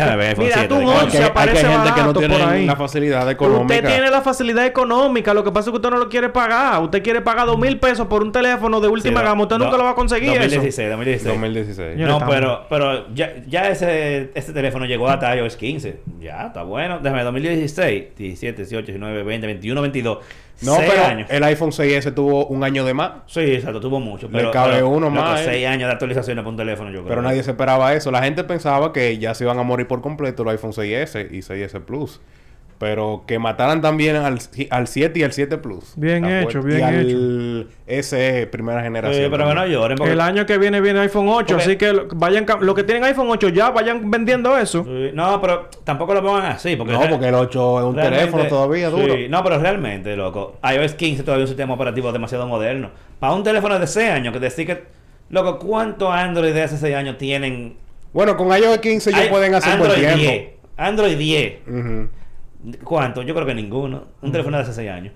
[0.45, 2.43] Mira, 7, tú un de- Hay 11 que, hay aparece gente barato que no por
[2.43, 2.49] ahí.
[2.51, 3.75] tiene la facilidad económica.
[3.75, 6.81] Usted tiene la facilidad económica, lo que pasa es que usted no lo quiere pagar.
[6.83, 9.41] Usted quiere pagar dos mil pesos por un teléfono de última Sí, gama.
[9.43, 11.33] Usted do- nunca lo va a conseguir 2016, 2016.
[11.33, 11.91] 2016.
[11.93, 15.94] Señor, No, estamos- pero, pero ya, ya ese, este teléfono llegó hasta iOS 15.
[16.19, 16.99] Ya, está bueno.
[16.99, 20.17] Déjame, 2016, 17, 18, 19, 20, 21, 22.
[20.61, 21.29] No, seis pero años.
[21.29, 23.11] el iPhone 6S tuvo un año de más.
[23.27, 24.27] Sí, exacto, tuvo mucho.
[24.27, 25.45] Le Pero, cabe pero, uno loco, más, eh.
[25.45, 27.09] Seis años de actualizaciones para un teléfono, yo creo.
[27.09, 28.09] Pero nadie se esperaba eso.
[28.11, 31.39] La gente pensaba que ya se iban a morir por completo los iPhone 6S y
[31.39, 32.21] 6S Plus.
[32.77, 34.37] Pero que mataran también al,
[34.69, 35.93] al 7 y al 7 Plus.
[35.95, 39.23] Bien hecho, bien y al SE primera generación.
[39.23, 39.97] Sí, pero lloren.
[39.97, 42.83] porque- El año que viene viene iPhone 8, Porque- así que lo- vayan los que
[42.83, 44.83] tienen iPhone 8 ya vayan vendiendo eso.
[44.83, 46.75] Sí, No, pero tampoco lo pongan así.
[46.75, 49.15] Porque No, porque el 8 es un realmente- teléfono todavía sí, duro.
[49.29, 50.57] No, pero realmente, loco.
[50.63, 52.89] iOS 15 todavía es un sistema operativo demasiado moderno.
[53.19, 54.83] Para un teléfono de 6 años, que decir que.
[55.29, 57.77] Loco, ¿cuántos Android de hace 6 años tienen?
[58.11, 60.17] Bueno, con iOS 15 ellos Hay- pueden hacer Android tiempo.
[60.17, 60.43] 10.
[60.77, 61.53] Android 10.
[61.67, 62.09] Ujú.
[62.83, 63.21] ¿Cuánto?
[63.21, 64.03] Yo creo que ninguno.
[64.21, 65.13] Un teléfono de hace 6 años.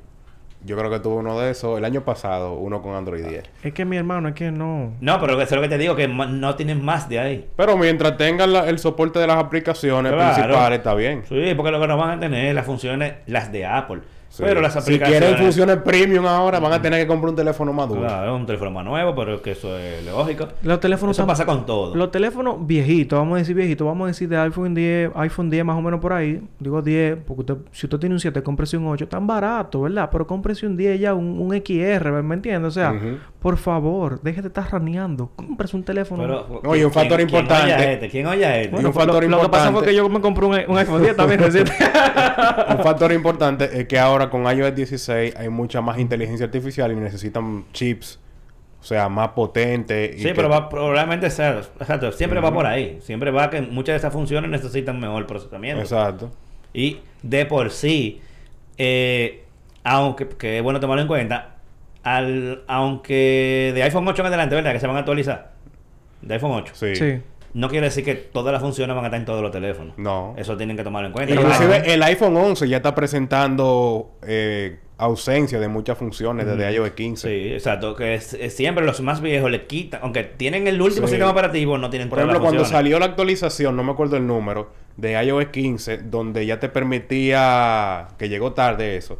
[0.65, 3.43] Yo creo que tuve uno de esos el año pasado, uno con Android 10.
[3.63, 4.91] Es que mi hermano, es que no.
[4.99, 7.49] No, pero eso es lo que te digo, que no tienen más de ahí.
[7.55, 10.33] Pero mientras tengan la- el soporte de las aplicaciones Claro.
[10.35, 11.23] principales, está bien.
[11.29, 14.01] Sí, porque lo que no van a tener las funciones, las de Apple.
[14.29, 14.43] Sí.
[14.45, 15.19] Pero las si aplicaciones...
[15.27, 18.01] quieren funciones premium ahora, van a tener que comprar un teléfono más duro.
[18.01, 20.47] Claro, es un teléfono más nuevo, pero es que eso es lógico.
[20.61, 21.95] Los teléfonos Eso pasa con todo.
[21.95, 25.65] Los teléfonos viejitos, vamos a decir viejitos, vamos a decir de iPhone 10, iPhone 10
[25.65, 26.41] más o menos por ahí.
[26.59, 29.07] Digo 10, porque usted, si usted tiene un 7, cómprese un 8.
[29.07, 30.09] Tan barato, ¿verdad?
[30.11, 32.67] Pero cómprese un 10 ya, un, un XR, ¿me entiendes?
[32.67, 32.93] O sea,
[33.41, 35.31] por favor, deje de estar raneando.
[35.35, 36.21] Cómprese un teléfono.
[36.21, 37.65] Pero, No, y un factor ¿quién- importante.
[37.65, 38.09] ¿Quién oye a este?
[38.09, 38.81] ¿Quién oye a este?
[38.81, 40.77] y un factor lo, lo que pasa fue importante- que yo me compré un, un
[40.77, 41.71] iPhone 10 también reciente.
[42.69, 46.95] Un factor importante es que ahora con iOS 16 hay mucha más inteligencia artificial y
[46.95, 48.19] necesitan chips,
[48.79, 50.15] o sea, más potentes.
[50.15, 51.61] y Sí, que- pero va, probablemente sea...
[51.79, 52.99] Exacto, siempre va por ahí.
[53.01, 55.81] Siempre va que muchas de esas funciones necesitan mejor procesamiento.
[55.81, 56.31] Exacto.
[56.73, 58.21] Y de por sí,
[58.77, 59.43] eh,
[59.83, 61.55] aunque que es bueno tomarlo en cuenta,
[62.03, 64.73] al, aunque de iPhone 8 en adelante, ¿verdad?
[64.73, 65.51] Que se van a actualizar.
[66.21, 66.73] De iPhone 8.
[66.75, 66.95] Sí.
[66.95, 67.21] sí.
[67.53, 69.97] No quiere decir que todas las funciones van a estar en todos los teléfonos.
[69.97, 70.35] No.
[70.37, 71.33] Eso tienen que tomarlo en cuenta.
[71.33, 77.27] Inclusive el iPhone 11 ya está presentando eh, ausencia de muchas funciones desde iOS 15.
[77.27, 77.95] Sí, exacto.
[77.95, 81.11] Que es- es siempre los más viejos le quitan, aunque tienen el último Sí.
[81.13, 84.17] sistema operativo, no tienen Por todas ejemplo, las cuando salió la actualización, no me acuerdo
[84.17, 89.19] el número, de iOS 15, donde ya te permitía, que llegó tarde eso,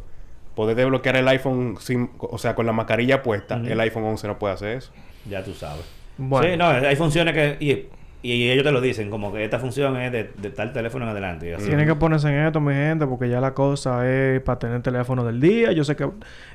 [0.54, 4.38] poder desbloquear el iPhone, sin, o sea, con la mascarilla puesta, el iPhone 11 no
[4.38, 4.92] puede hacer eso.
[5.28, 5.84] Ya tú sabes.
[6.18, 6.46] Bueno.
[6.50, 7.56] Sí, no, hay funciones que...
[7.64, 7.86] Y,
[8.22, 11.10] y ellos te lo dicen, como que esta función es de, de tal teléfono en
[11.12, 11.48] adelante.
[11.48, 11.66] y así.
[11.66, 15.24] Tienen que ponerse en esto, mi gente, porque ya la cosa es para tener teléfono
[15.24, 15.72] del día.
[15.72, 16.04] Yo sé que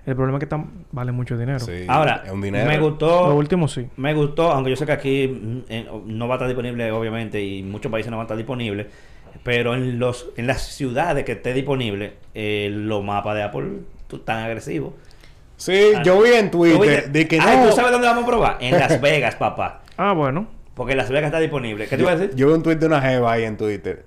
[0.05, 0.55] el problema es que
[0.91, 1.59] vale mucho dinero.
[1.59, 2.69] Sí, Ahora, es un dinero.
[2.69, 3.29] me gustó...
[3.29, 3.87] Lo último sí.
[3.97, 7.41] Me gustó, aunque yo sé que aquí mm, eh, no va a estar disponible, obviamente,
[7.41, 8.87] y en muchos países no va a estar disponible,
[9.43, 13.65] pero en los en las ciudades que esté disponible, eh, los mapas de Apple
[14.23, 14.93] tan agresivos.
[15.57, 17.69] Sí, Ah, yo vi en ¿Tú Twitter de que Ay, no.
[17.69, 18.57] ¿tú sabes dónde vamos a probar?
[18.59, 19.81] En Las Vegas, papá.
[19.97, 20.47] Ah, bueno.
[20.75, 21.87] Porque Las Vegas está disponible.
[21.87, 22.35] ¿Qué te iba a decir?
[22.35, 24.03] Yo vi un tweet de una jeva ahí en Twitter.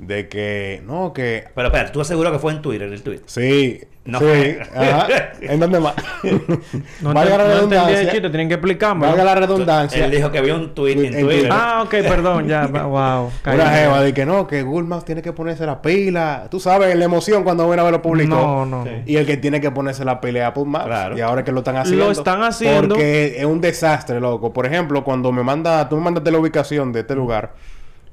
[0.00, 3.20] De que, no, que Pero espera, tú aseguras que fue en Twitter el tweet.
[3.26, 4.18] Sí, No.
[4.18, 5.06] sí, ajá.
[5.42, 5.94] ¿En dónde más?
[7.02, 8.00] No, Valga la no redundancia.
[8.10, 9.06] chiste, tienen que explicarme.
[9.06, 10.04] Valga la redundancia.
[10.06, 11.26] Él dijo que había un tweet en, En Twitter.
[11.28, 11.50] Twitter.
[11.52, 13.30] Ah, ok, perdón, ya, wow.
[13.46, 16.46] Una jeva de que no, que Google Maps tiene que ponerse la pila.
[16.50, 18.34] Tú sabes, la emoción cuando una vez lo publicó.
[18.34, 18.84] No, no.
[18.84, 18.90] Sí.
[19.06, 20.86] Y el que tiene que ponerse la pila es Apple Maps.
[20.86, 21.18] Claro.
[21.18, 22.10] Y ahora que lo están haciendo.
[22.10, 22.94] están haciendo.
[22.94, 24.52] Porque es un desastre, loco.
[24.52, 27.52] Por ejemplo, cuando me manda, tú me mandaste la ubicación de este lugar,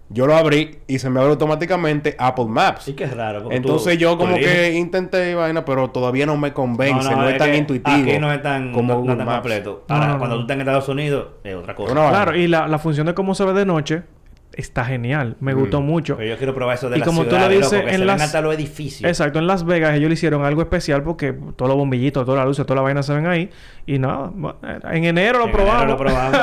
[0.09, 2.83] yo lo abrí y se me abre automáticamente Apple Maps.
[2.83, 3.43] Sí que es raro.
[3.43, 7.37] porque Entonces tú- yo como que intenté vaina, pero todavía no me convence, no, es,
[7.37, 7.97] tan que intuitivo.
[8.09, 9.37] Aquí no es tan, como no, no Google es tan Maps.
[9.39, 9.85] completo.
[9.89, 10.19] Ahora, no, no.
[10.19, 11.93] cuando tú estás en Estados Unidos, es otra cosa.
[11.93, 14.03] Claro, y la, la función de cómo se ve de noche
[14.53, 15.35] está genial.
[15.39, 15.59] Me Mm.
[15.59, 16.15] gustó mucho.
[16.17, 17.99] Pero yo quiero probar eso de Y la como tú lo dices, loco, que en
[17.99, 19.07] se las- ven hasta los edificios.
[19.07, 22.47] Exacto, en Las Vegas ellos le hicieron algo especial porque todos los bombillitos, todas las
[22.47, 23.49] luces, toda la vaina se ven ahí.
[23.85, 24.31] Y nada,
[24.91, 25.87] en enero lo En enero probamos.
[25.89, 26.39] lo probamos.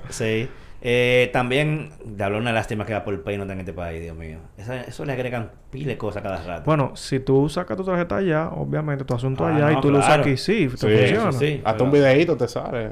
[0.08, 0.48] sí.
[0.82, 4.16] Eh, también, de hablar una lástima que Apple Pay no está en este país, Dios
[4.16, 4.38] mío.
[4.56, 6.62] Eso, eso le agregan pile de cosas cada rato.
[6.64, 9.90] Bueno, si tú sacas tu tarjeta allá, obviamente tu asunto Ah, allá no, y tú
[9.90, 11.32] lo usas aquí, sí, te Sí, funciona.
[11.32, 11.60] sí, sí.
[11.64, 12.90] Hasta un videíto te sale.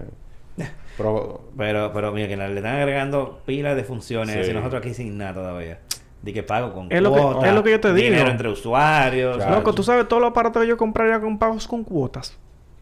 [0.98, 4.50] Pero Pero, pero mira, que le están agregando pilas de funciones Sí.
[4.50, 5.78] y nosotros aquí sin nada todavía.
[6.22, 8.10] De que pago con Es lo que- cuotas, es lo que yo te digo.
[8.10, 9.36] Dinero entre usuarios.
[9.36, 9.54] Claro.
[9.58, 12.36] Loco, tú sabes todos los aparatos que yo compraría con pagos con cuotas.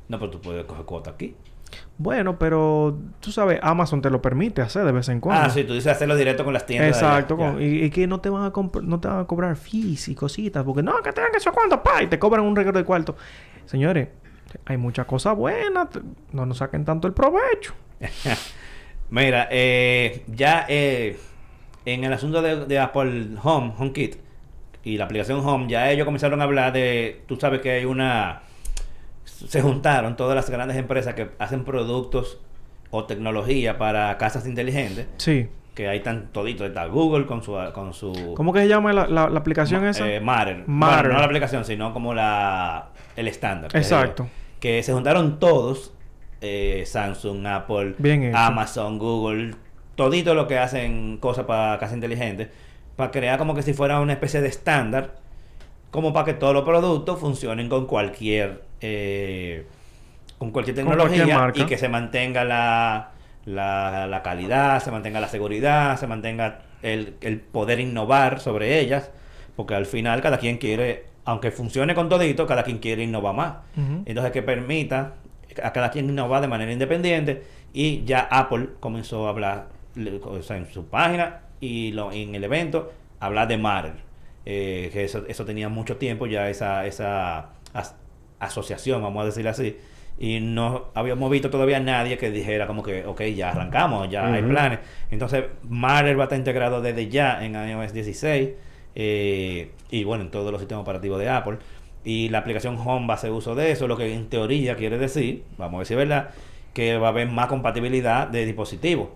[0.09, 1.37] No, pero tú puedes coger cuota aquí.
[1.99, 5.47] Bueno, pero tú sabes, Amazon te lo permite hacer de vez en cuando.
[5.47, 6.91] Ah, sí, tú dices hacerlo directo con las tiendas.
[6.91, 10.09] Exacto, con- y, y que no te van a no te van a cobrar fees
[10.09, 12.79] y cositas, porque no, que tengan que eso cuánto, pa, y te cobran un regalo
[12.79, 13.17] de cuarto.
[13.65, 14.09] Señores,
[14.67, 15.89] hay muchas cosas buenas,
[16.33, 17.73] no nos saquen tanto el provecho.
[19.11, 21.19] Mira, eh, ya eh,
[21.85, 24.17] en el asunto de, de Apple Home, HomeKit
[24.85, 28.43] y la aplicación Home, ya ellos comenzaron a hablar de, tú sabes que hay una,
[29.49, 32.39] se juntaron todas las grandes empresas que hacen productos
[32.91, 35.49] o tecnología para casas inteligentes, Sí.
[35.75, 39.07] que ahí están toditos, está Google con su, con su ¿Cómo que se llama la,
[39.07, 40.09] la- la aplicación Ma- esa?
[40.11, 40.65] eh, Matter.
[40.69, 43.71] No la aplicación, sino como la el estándar.
[43.75, 44.25] Exacto.
[44.25, 44.35] digo.
[44.61, 45.93] Que se juntaron todos,
[46.41, 48.35] eh, Samsung, Apple, Bien.
[48.35, 49.55] Amazon, Google,
[49.97, 52.51] todito lo que hacen cosas para casa inteligente,
[52.97, 55.17] para crear como que si fuera una especie de estándar,
[55.91, 59.67] como para que todos los productos funcionen con cualquier eh,
[60.39, 63.11] con cualquier Con tecnología cualquier y que se mantenga la,
[63.45, 69.11] la, la calidad, se mantenga la seguridad, se mantenga el, el poder innovar sobre ellas,
[69.57, 73.55] porque al final cada quien quiere, aunque funcione con todito, cada quien quiere innovar más.
[74.07, 75.15] Entonces que permita
[75.63, 80.43] a cada quien innovar de manera independiente y ya Apple comenzó a hablar le- o
[80.43, 83.93] sea, en su página y lo- en el evento hablar de Matter
[84.45, 87.47] eh, que eso, eso tenía mucho tiempo ya esa esa
[88.39, 89.77] asociación vamos a decirlo así
[90.19, 94.43] y no habíamos visto todavía nadie que dijera como que ok ya arrancamos ya hay
[94.43, 94.79] planes
[95.11, 98.51] entonces Matter va a estar integrado desde ya en iOS 16
[98.95, 101.59] eh, y bueno en todos los sistemas operativos de Apple
[102.07, 104.97] y la aplicación Home va a hacer uso de eso, lo que en teoría quiere
[104.97, 106.31] decir, vamos a decir verdad,
[106.73, 109.09] que va a haber más compatibilidad de dispositivos.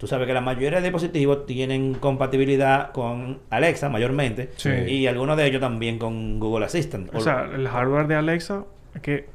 [0.00, 4.70] Tú sabes que la mayoría de dispositivos tienen compatibilidad con Alexa mayormente Sí.
[4.70, 7.14] y algunos de ellos también con Google Assistant.
[7.14, 9.26] O sea, el hardware de Alexa es que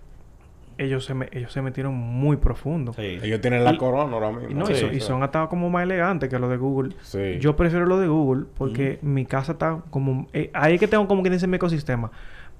[0.80, 2.94] ellos se, me- ellos se metieron muy profundo.
[2.94, 3.20] Sí.
[3.22, 4.50] ellos tienen la Y- corona ahora mismo.
[4.50, 6.96] Y, no, Sí, y, son, y son hasta como más elegantes que los de Google.
[7.04, 7.38] Sí.
[7.40, 10.28] Yo prefiero lo de Google porque mi casa está como...
[10.34, 12.10] eh, ahí es que tengo como que dice mi ecosistema.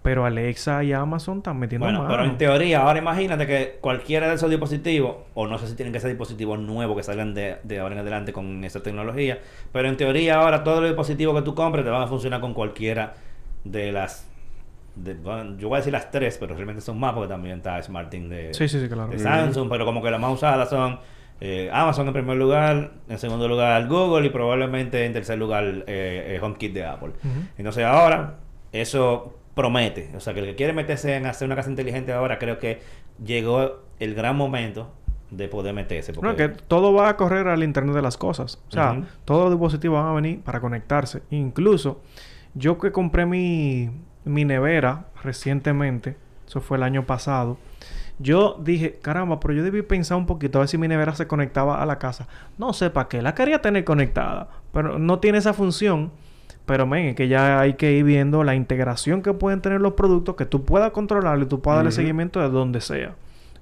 [0.06, 2.12] Pero Alexa y Amazon están metiendo Bueno, mano.
[2.16, 5.92] pero en teoría, ahora imagínate que cualquiera de esos dispositivos, o no sé si tienen
[5.92, 9.40] que ser dispositivos nuevos que salgan de, de ahora en adelante con esa tecnología,
[9.74, 12.54] pero en teoría ahora todos los dispositivos que tú compres te van a funcionar con
[12.54, 13.16] cualquiera
[13.66, 14.30] de las...
[14.96, 17.82] de- bueno, yo voy a decir las tres, pero realmente son más porque también está
[17.82, 19.10] SmartThing de, Sí, sí, sí, claro.
[19.10, 21.00] de Samsung, pero como que las más usadas son
[21.42, 25.84] eh, Amazon en primer lugar, en segundo lugar Google y probablemente en tercer lugar eh,
[25.88, 27.10] eh, HomeKit de Apple.
[27.58, 28.36] Entonces ahora
[28.72, 32.38] eso promete, o sea que el que quiere meterse en hacer una casa inteligente ahora
[32.38, 32.82] creo que
[33.24, 34.92] llegó el gran momento
[35.32, 36.12] de poder meterse.
[36.14, 38.62] No, Porque, que todo va a correr al Internet de las cosas.
[38.68, 41.24] O sea, todos los dispositivos van a venir para conectarse.
[41.32, 42.02] Incluso,
[42.54, 43.90] yo que compré mi,
[44.24, 47.58] mi nevera recientemente, eso fue el año pasado,
[48.18, 51.28] yo dije, caramba, pero yo debí pensar un poquito a ver si mi nevera se
[51.28, 52.28] conectaba a la casa.
[52.58, 56.12] No sé para qué, la quería tener conectada, pero no tiene esa función.
[56.66, 59.94] Pero, men, es que ya hay que ir viendo la integración que pueden tener los
[59.94, 63.16] productos, que tú puedas controlarlo y tú puedas darle seguimiento de donde sea.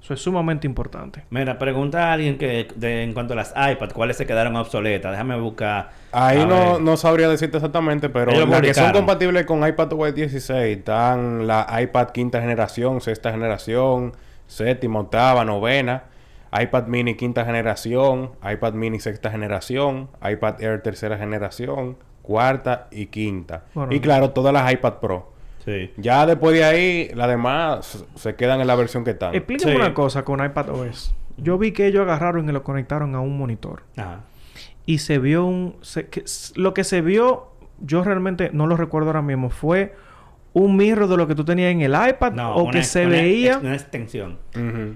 [0.04, 1.22] Eso es sumamente importante.
[1.30, 5.12] Mira, pregunta a alguien que de, en cuanto a las iPad, ¿cuáles se quedaron obsoletas?
[5.12, 5.92] Déjame buscar.
[6.12, 10.76] Ahí no, no sabría decirte exactamente, pero Ellos las que son compatibles con iPadOS 16
[10.76, 14.12] están la iPad quinta generación, sexta generación,
[14.46, 16.02] séptima, octava, novena,
[16.52, 23.64] iPad mini quinta generación, iPad mini sexta generación, iPad Air tercera generación, cuarta y quinta.
[23.74, 23.94] Bueno.
[23.94, 25.32] y claro, todas las iPad Pro.
[25.64, 25.92] Sí.
[25.96, 29.34] Ya después de ahí, las demás se quedan en la versión que están.
[29.34, 29.80] Explícame Sí.
[29.80, 31.14] una cosa con iPad OS.
[31.36, 33.82] Yo vi que ellos agarraron y lo conectaron a un monitor.
[33.96, 34.20] Ajá.
[34.86, 35.76] Y se vio un...
[35.82, 36.24] se- que
[36.56, 37.48] lo que se vio,
[37.80, 39.94] yo realmente no lo recuerdo ahora mismo, fue
[40.54, 43.00] un mirror de lo que tú tenías en el iPad No, o una- que se
[43.06, 43.52] una veía...
[43.54, 44.38] ex- Una extensión.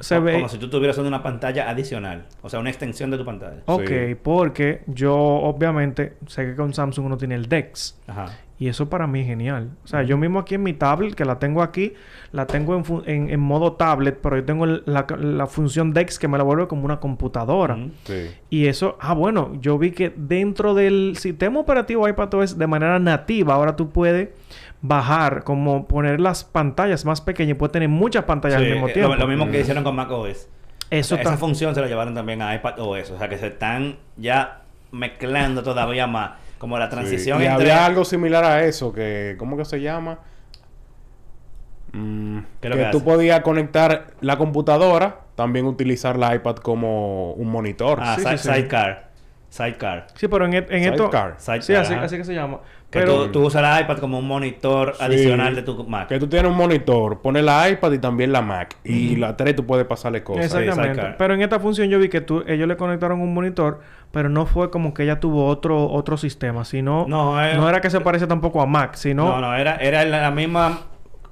[0.01, 0.33] Se ve...
[0.35, 2.27] Como si tú tuvieras una pantalla adicional.
[2.43, 3.63] O sea, una extensión de tu pantalla.
[3.67, 4.15] Ok, Sí.
[4.23, 8.01] porque yo obviamente sé que con Samsung uno tiene el DeX.
[8.07, 8.27] Ajá.
[8.61, 9.71] Y eso para mí es genial.
[9.85, 11.93] O sea, yo mismo aquí en mi tablet, que la tengo aquí,
[12.33, 16.19] la tengo en, en, en modo tablet, pero yo tengo el- la, la función DeX
[16.19, 17.79] que me la vuelve como una computadora.
[18.05, 18.31] Sí.
[18.51, 23.55] Y eso, ah, bueno, yo vi que dentro del sistema operativo iPadOS de manera nativa,
[23.55, 24.31] ahora tú puedes
[24.81, 28.93] bajar, como poner las pantallas más pequeñas, puedes tener muchas pantallas Sí, al mismo eh,
[28.93, 29.15] tiempo.
[29.15, 30.49] Lo, lo mismo que hicieron con macOS.
[30.91, 31.37] Eso Esa está...
[31.37, 33.11] función se la llevaron también a iPad OS.
[33.13, 36.33] O sea, que se están ya mezclando todavía más.
[36.59, 37.45] Como la transición Sí.
[37.45, 37.71] Y entre...
[37.73, 39.37] había algo similar a eso, que...
[39.39, 40.19] ¿Cómo que se llama?
[41.93, 46.57] Mm, ¿Qué es lo que que tú podías conectar la computadora, también utilizar la iPad
[46.57, 47.99] como un monitor.
[48.03, 48.49] Ah, Sí, si- sí, sí.
[48.49, 49.09] Sidecar.
[49.49, 50.07] Sidecar.
[50.15, 51.05] Sí, pero en, e- en esto...
[51.05, 51.35] Sidecar.
[51.39, 52.61] Sí, así, así que se llama.
[52.91, 53.25] Que Pero...
[53.27, 55.05] tú, tú usas la iPad como un monitor Sí.
[55.05, 56.09] adicional de tu Mac.
[56.09, 58.77] Que tú tienes un monitor, pones la iPad y también la Mac.
[58.83, 60.47] Y la tres tú puedes pasarle cosas.
[60.47, 61.15] Exactamente.
[61.19, 63.81] Pero en esta función yo vi que tú, ellos le conectaron un monitor,
[64.11, 67.83] pero no fue como que ella tuvo otro otro sistema, sino No, eh, no era
[67.83, 70.79] que se parece tampoco a Mac, sino No, no, era, era la misma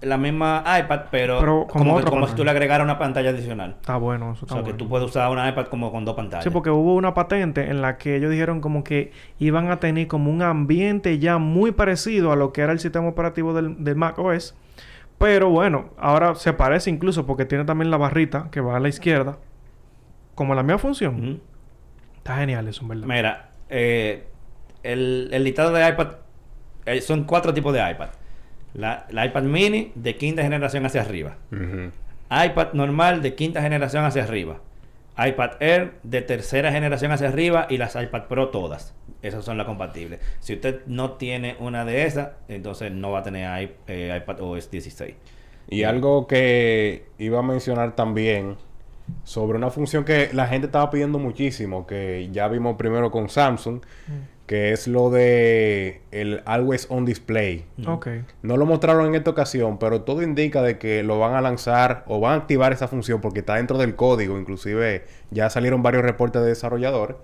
[0.03, 3.76] la misma iPad, pero, Pero como que- como si tú le agregaras una pantalla adicional.
[3.80, 6.14] está bueno, eso O está sea, que tú puedes usar una iPad como con dos
[6.14, 6.44] pantallas.
[6.44, 10.07] Sí, porque hubo una patente en la que ellos dijeron como que iban a tener
[10.07, 13.97] como un ambiente ya muy parecido a lo que era el sistema operativo del, del
[13.97, 14.55] Mac OS.
[15.18, 18.88] Pero bueno, ahora se parece incluso porque tiene también la barrita que va a la
[18.88, 19.38] izquierda.
[20.34, 21.40] Como la misma función.
[22.18, 23.07] Está genial eso, en verdad.
[23.07, 24.28] Mira, eh,
[24.82, 26.09] el, el listado de iPad
[26.84, 28.09] eh, son cuatro tipos de iPad.
[28.76, 31.36] La, la iPad mini de quinta generación hacia arriba.
[32.30, 34.60] IPad normal de quinta generación hacia arriba.
[35.18, 38.94] iPad Air de tercera generación hacia arriba y las iPad Pro todas.
[39.22, 40.20] Esas son las compatibles.
[40.40, 44.40] Si usted no tiene una de esas, entonces no va a tener i- eh, iPad
[44.42, 45.14] OS 16.
[45.68, 48.56] Y algo que iba a mencionar también
[49.24, 53.80] sobre una función que la gente estaba pidiendo muchísimo, que ya vimos primero con Samsung,
[54.47, 57.64] que es lo de el Always On Display.
[57.86, 58.09] Ok.
[58.42, 62.05] No lo mostraron en esta ocasión, pero todo indica de que lo van a lanzar
[62.07, 64.38] o van a activar esa función porque está dentro del código.
[64.38, 67.16] Inclusive ya salieron varios reportes de desarrolladores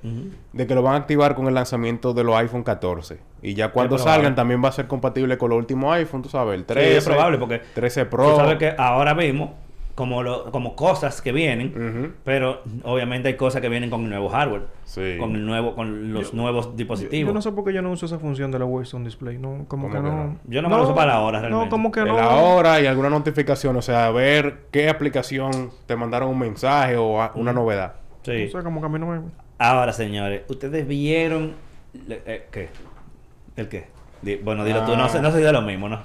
[0.53, 3.19] de que lo van a activar con el lanzamiento de los iPhone 14.
[3.41, 6.55] Y ya cuando salgan también va a ser compatible con los últimos iPhone, tú sabes,
[6.55, 8.31] el Sí, 13, es probable porque 13 Pro.
[8.31, 9.55] tú sabes que ahora mismo,
[9.95, 14.29] como, lo, como cosas que vienen, pero obviamente hay cosas que vienen con el nuevo
[14.29, 14.63] hardware,
[14.93, 15.17] Sí.
[15.19, 17.29] con el nuevo, con los nuevos dispositivos.
[17.29, 19.39] Yo no sé por qué yo no uso esa función de la Waste on Display.
[19.39, 20.25] No, como ¿Cómo que que no.
[20.25, 20.39] no?
[20.45, 21.71] Yo no me lo uso para la hora, No, realmente.
[21.71, 22.17] como que de no.
[22.17, 27.23] la hora y alguna notificación, o sea, ver qué aplicación te mandaron un mensaje o
[27.23, 27.95] a- una novedad.
[28.23, 28.45] Sí.
[28.49, 29.21] O sea, como que a mí no me.
[29.59, 31.55] Ahora, señores, ustedes vieron
[32.07, 32.69] le- eh, ¿qué?
[33.57, 33.87] ¿El qué?
[34.21, 36.01] Di- bueno, dilo tú, no sé, no sé de lo mismo, ¿no?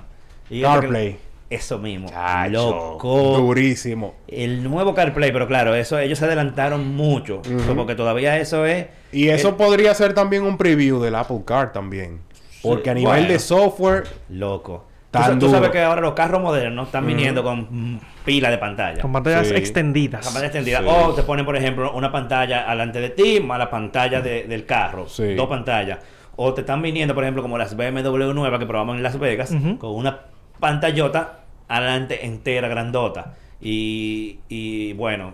[0.49, 1.17] Y CarPlay.
[1.49, 2.09] Eso mismo.
[2.09, 3.37] Chacho, Loco.
[3.37, 4.15] Durísimo.
[4.27, 7.41] El nuevo CarPlay, pero claro, eso ellos se adelantaron mucho,
[7.75, 12.19] porque todavía eso es Y eso podría ser también un preview del Apple Car también.
[12.61, 13.27] Porque a nivel bueno.
[13.29, 14.85] de software, loco.
[15.09, 19.01] Tú, Tan tú sabes que ahora los carros modernos están viniendo con pila de pantalla.
[19.01, 19.55] Con pantallas Sí.
[19.55, 20.25] extendidas.
[20.25, 20.79] Pantalla extendida.
[20.79, 20.85] Sí.
[20.89, 24.65] O te ponen, por ejemplo, una pantalla alante de ti, más la pantalla de- del
[24.65, 25.07] carro.
[25.07, 25.33] Sí.
[25.35, 25.99] Dos pantallas.
[26.35, 29.55] O te están viniendo, por ejemplo, como las BMW nuevas que probamos en Las Vegas,
[29.79, 30.19] con una
[30.59, 33.35] pantallota adelante entera, grandota.
[33.61, 35.33] Y, y bueno,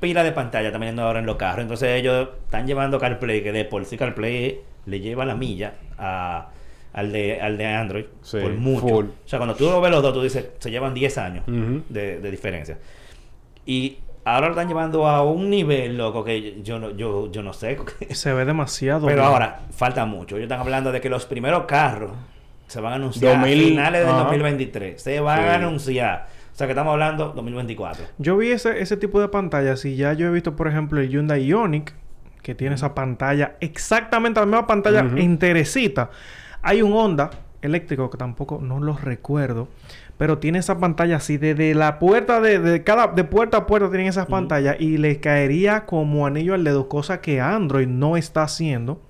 [0.00, 1.62] pila de pantalla también viendo ahora en los carros.
[1.62, 6.48] Entonces ellos están llevando CarPlay, que de por sí CarPlay le lleva la milla a-
[6.92, 8.04] al, de, al de Android.
[8.22, 8.86] Sí, por mucho.
[8.86, 9.04] full.
[9.06, 11.44] O sea, cuando tú lo ves los dos, tú dices, se llevan 10 años
[11.88, 12.78] de, de diferencia.
[13.66, 17.52] Y ahora lo están llevando a un nivel, loco, que yo no, yo, yo no
[17.52, 17.76] sé.
[18.10, 19.06] Se ve demasiado.
[19.06, 19.26] Pero bien.
[19.32, 20.36] ahora, falta mucho.
[20.36, 22.12] Ellos están hablando de que los primeros carros
[22.66, 24.18] se van a anunciar 2000, a finales del ajá.
[24.24, 25.02] 2023.
[25.02, 25.44] Se van Sí.
[25.44, 26.26] a anunciar.
[26.52, 28.04] O sea, que estamos hablando 2024.
[28.18, 31.08] Yo vi ese, ese tipo de pantallas y ya yo he visto, por ejemplo, el
[31.08, 31.92] Hyundai Ioniq,
[32.42, 35.16] que tiene esa pantalla, exactamente la misma pantalla Ujú.
[35.16, 36.10] enterecita.
[36.62, 37.30] Hay un Honda
[37.62, 39.68] eléctrico que tampoco no lo recuerdo,
[40.18, 43.88] pero tiene esa pantalla así desde la puerta de, de cada de puerta a puerta
[43.88, 48.42] tienen esas pantallas y le caería como anillo al dedo, cosa que Android no está
[48.42, 49.00] haciendo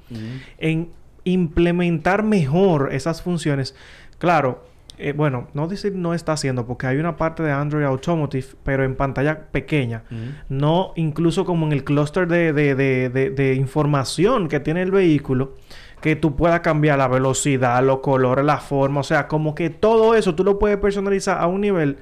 [0.59, 0.91] en
[1.25, 3.75] implementar mejor esas funciones.
[4.19, 4.65] Claro,
[4.97, 8.85] eh, bueno, no decir no está haciendo porque hay una parte de Android Automotive, pero
[8.85, 10.05] en pantalla pequeña.
[10.49, 12.75] No incluso como en el clúster de, de,
[13.11, 15.55] de, información que tiene el vehículo,
[16.01, 20.15] que tú puedas cambiar la velocidad, los colores, la forma, o sea, como que todo
[20.15, 21.99] eso tú lo puedes personalizar a un nivel.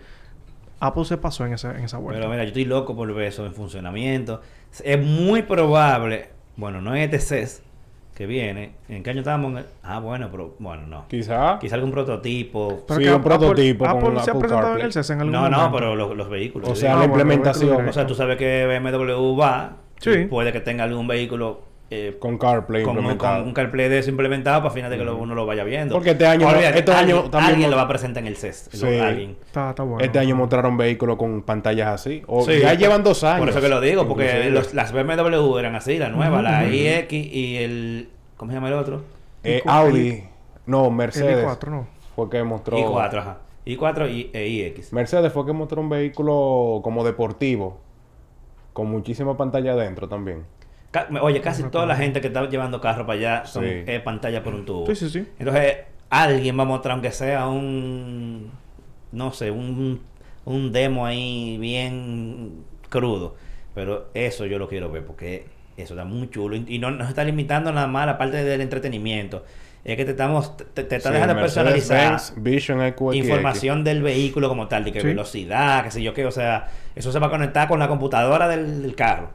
[0.81, 2.21] Apple se pasó en esa, en esa vuelta.
[2.21, 4.43] Pero mira, yo estoy loco por ver eso en funcionamiento.
[4.85, 7.63] Es muy probable, bueno, no en este CES
[8.15, 8.73] que viene.
[8.89, 9.53] ¿En qué año estamos?
[9.53, 11.07] En el- Ah, bueno, pero bueno, no.
[11.09, 11.59] Quizá.
[11.59, 12.85] Quizá algún prototipo.
[12.89, 14.87] Sí, que un Apple- prototipo con Apple, se ha Apple presentado en CarPlay.
[14.87, 16.69] el CES en algún No, no, pero los, los vehículos.
[16.69, 16.99] O sea, digo.
[16.99, 19.77] la Ah, implementación O sea, tú sabes que BMW va.
[19.99, 20.27] Sí.
[20.29, 21.61] Puede que tenga algún vehículo
[21.95, 23.39] eh, con CarPlay con, un- implementado.
[23.41, 25.95] con un CarPlay de eso implementado para fines de que lo- uno lo vaya viendo.
[25.95, 28.71] Porque este año- Olvídate, estos alguien, también alguien lo va a presentar en el CES.
[28.73, 28.87] Sí.
[28.99, 29.37] Alguien.
[29.45, 30.03] Está, está bueno.
[30.03, 32.23] Este año mostraron vehículos con pantallas así.
[32.27, 33.41] O Sí, ya llevan dos años.
[33.41, 37.13] Por eso que lo digo, porque los- las BMW eran así, la nueva, la iX
[37.13, 38.09] y el...
[38.39, 39.03] ¿Cómo se llama el otro?
[39.45, 40.25] Eh, Audi.
[40.67, 41.45] No, Mercedes.
[41.47, 41.87] i4, ¿no?
[42.17, 42.77] Fue que mostró.
[42.79, 43.39] i4, ajá.
[43.67, 44.93] i4 y, e iX.
[44.93, 47.81] Mercedes fue que mostró un vehículo como deportivo.
[48.73, 50.45] Con muchísima pantalla adentro también.
[50.93, 53.71] Ca- Oye, casi toda la gente que está llevando carro para allá son Sí.
[53.87, 54.87] eh, pantalla por un tubo.
[54.87, 55.27] Sí, sí, sí.
[55.41, 55.79] Entonces,
[56.11, 58.51] alguien va a mostrar, aunque sea un...
[59.11, 60.01] No sé, un,
[60.45, 63.35] un demo ahí bien crudo.
[63.75, 66.57] Pero eso yo lo quiero ver porque eso está muy chulo.
[66.57, 69.45] Y y no nos está limitando nada más a la parte del entretenimiento.
[69.85, 70.57] Es que te estamos...
[70.57, 71.55] Te, te está Sí, dejando Mercedes
[71.89, 75.07] personalizar Benz información del vehículo como tal, de que Sí.
[75.09, 78.47] velocidad, qué sé yo qué, o sea, eso se va a conectar con la computadora
[78.49, 79.31] del, del carro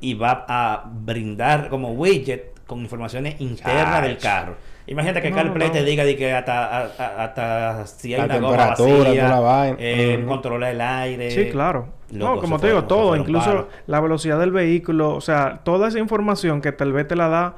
[0.00, 4.56] y va a brindar como widget con informaciones internas del carro.
[4.88, 5.72] Imagínate que No, CarPlay no.
[5.72, 9.22] te diga de que hasta, a- a- hasta si hay La una goma temperatura, vacía,
[9.24, 9.76] toda la vaina.
[9.80, 10.28] eh, Ujú.
[10.28, 11.30] controla el aire.
[11.32, 11.88] Sí, claro.
[12.12, 15.88] Loco, no, como te digo, fue- todo, incluso la velocidad del vehículo, o sea, toda
[15.88, 17.56] esa información que tal vez te la da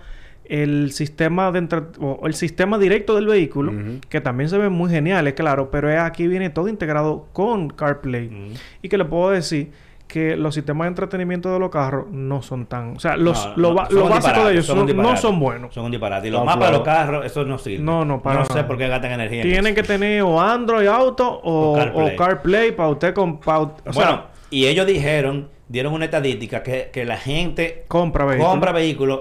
[0.48, 3.72] el sistema de entre- o el sistema directo del vehículo,
[4.08, 7.68] que también se ve muy genial, es claro, pero es aquí viene todo integrado con
[7.68, 8.52] CarPlay.
[8.82, 9.70] Y que le puedo decir
[10.06, 13.52] que los sistemas de entretenimiento de los carros no son tan, o sea, los No,
[13.56, 15.74] lo, no, ba- son lo un básico disparate, de ellos son no son buenos.
[15.74, 16.28] Son un disparate.
[16.28, 17.84] Y los Son mapas de los carros, eso no sirve.
[17.84, 19.42] No, no, para No sé por qué gastan energía.
[19.42, 19.74] en Tienen eso.
[19.74, 22.14] que tener o Android Auto o, O CarPlay.
[22.14, 26.62] o CarPlay para usted con pa- o sea, bueno, y ellos dijeron, dieron una estadística
[26.62, 28.50] que, que la gente compra vehículos.
[28.50, 29.20] compra vehículos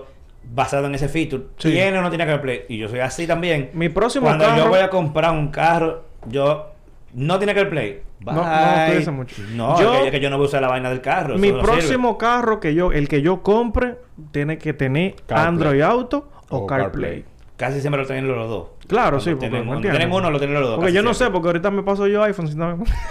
[0.54, 1.43] basado en ese feature.
[1.58, 1.72] Sí.
[1.72, 2.66] Tiene o no tiene CarPlay.
[2.70, 3.70] Y yo soy así también.
[3.74, 6.72] Mi próximo Cuando carro yo voy a comprar un carro, yo
[7.14, 8.02] no tiene CarPlay.
[8.22, 8.88] No, no Bye.
[8.89, 9.36] utiliza mucho.
[9.54, 11.38] No, Yo- es que, yo no voy a usar la vaina del carro.
[11.38, 11.62] Mi no sirve.
[11.64, 13.95] próximo carro que yo, el que yo compre,
[14.32, 15.45] tiene que tener CarPlay.
[15.48, 17.22] Android Auto o, O CarPlay.
[17.22, 17.26] CarPlay.
[17.58, 18.68] Casi siempre lo tienen los dos.
[18.88, 19.99] Claro, Cuando sí, porque tienen, ¿me cuando entiendes?
[19.99, 20.75] tienen uno, lo tienen los dos.
[20.77, 22.47] Porque yo no sé, porque ahorita me paso yo iPhone.
[22.47, 22.65] si no-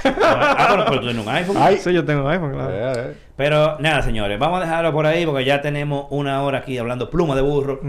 [0.05, 1.57] ah, bueno, pero tú tienes un iPhone.
[1.59, 1.77] Ay.
[1.79, 2.71] sí, yo tengo iPhone, claro.
[2.73, 3.15] Eh, eh.
[3.37, 7.11] Pero nada, señores, vamos a dejarlo por ahí porque ya tenemos una hora aquí hablando
[7.11, 7.81] pluma de burro.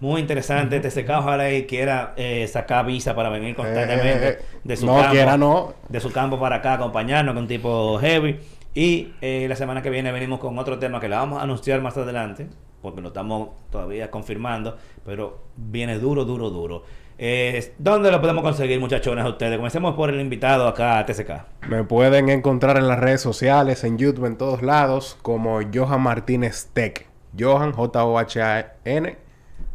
[0.00, 0.80] Muy interesante.
[0.80, 5.10] TCK, ojalá y quiera eh, sacar visa para venir constantemente Eh, de su No campo.
[5.12, 5.74] quiera, no.
[5.88, 8.40] De su campo para acá, acompañarnos con un tipo heavy.
[8.74, 11.80] Y eh, la semana que viene venimos con otro tema que la vamos a anunciar
[11.82, 12.48] más adelante,
[12.80, 16.82] porque lo estamos todavía confirmando, pero viene duro, duro, duro.
[17.24, 19.56] Eh, ¿Dónde lo podemos conseguir, muchachones, a ustedes?
[19.56, 21.68] Comencemos por el invitado acá a TCK.
[21.68, 26.70] Me pueden encontrar en las redes sociales, en YouTube, en todos lados, como Johan Martínez
[26.72, 27.06] Tech.
[27.38, 29.16] Johan, J-O-H-A-N,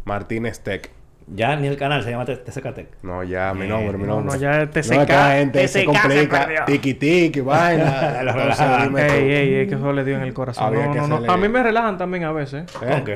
[0.04, 0.92] Martínez Tech.
[1.30, 2.88] Ya ni el canal se llama TCK Tech.
[3.04, 4.36] No, ya, mi Eh, nombre, mi no, nombre.
[4.36, 6.66] no, ya es TCK, No, gente se complica.
[6.66, 8.22] Tiki tiki, vaina.
[8.98, 10.74] Ey, ey, ey, que eso le dio en el corazón.
[10.74, 11.32] No, no, no.
[11.32, 12.64] A mí me relajan también a veces.
[12.82, 13.16] ¿Eh?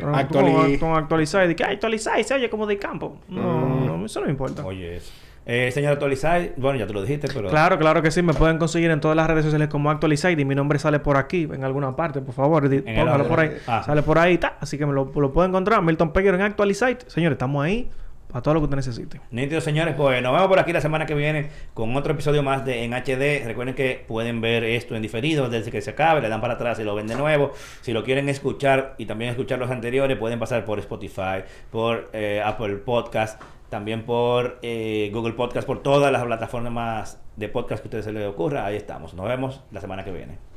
[0.80, 3.18] ¿Con actualizar y de que "Ay, actualizar y se oye como de campo.
[3.30, 3.86] No, Mm.
[3.86, 4.66] no, eso no me importa.
[4.66, 5.12] Oye, eso.
[5.46, 7.50] Eh, señor Actualizar, bueno, ya te lo dijiste, pero...
[7.50, 8.22] Claro, claro que sí.
[8.22, 11.18] Me pueden conseguir en todas las redes sociales como Actualizar y mi nombre sale por
[11.18, 12.70] aquí, en alguna parte, por favor.
[12.84, 13.52] Póngalo por ahí.
[13.68, 13.84] Ah.
[13.84, 14.58] Sale por ahí, ta.
[14.60, 15.82] Así que me lo, lo pueden encontrar.
[15.82, 16.98] Milton Peguero en Actualizar.
[17.08, 17.89] Señores, estamos ahí
[18.32, 19.22] para todo lo que usted necesite.
[19.32, 22.64] Nítidos señores, pues nos vemos por aquí la semana que viene con otro episodio más
[22.64, 23.46] de En HD.
[23.46, 26.80] Recuerden que pueden ver esto en diferido desde que se acabe, le dan para atrás
[26.80, 27.52] y lo ven de nuevo.
[27.82, 32.42] Si lo quieren escuchar y también escuchar los anteriores, pueden pasar por Spotify, por eh,
[32.44, 37.89] Apple Podcast, también por eh, Google Podcast, por todas las plataformas de podcast que a
[37.89, 38.65] ustedes se les ocurra.
[38.65, 39.13] Ahí estamos.
[39.13, 40.51] Nos vemos la semana que viene.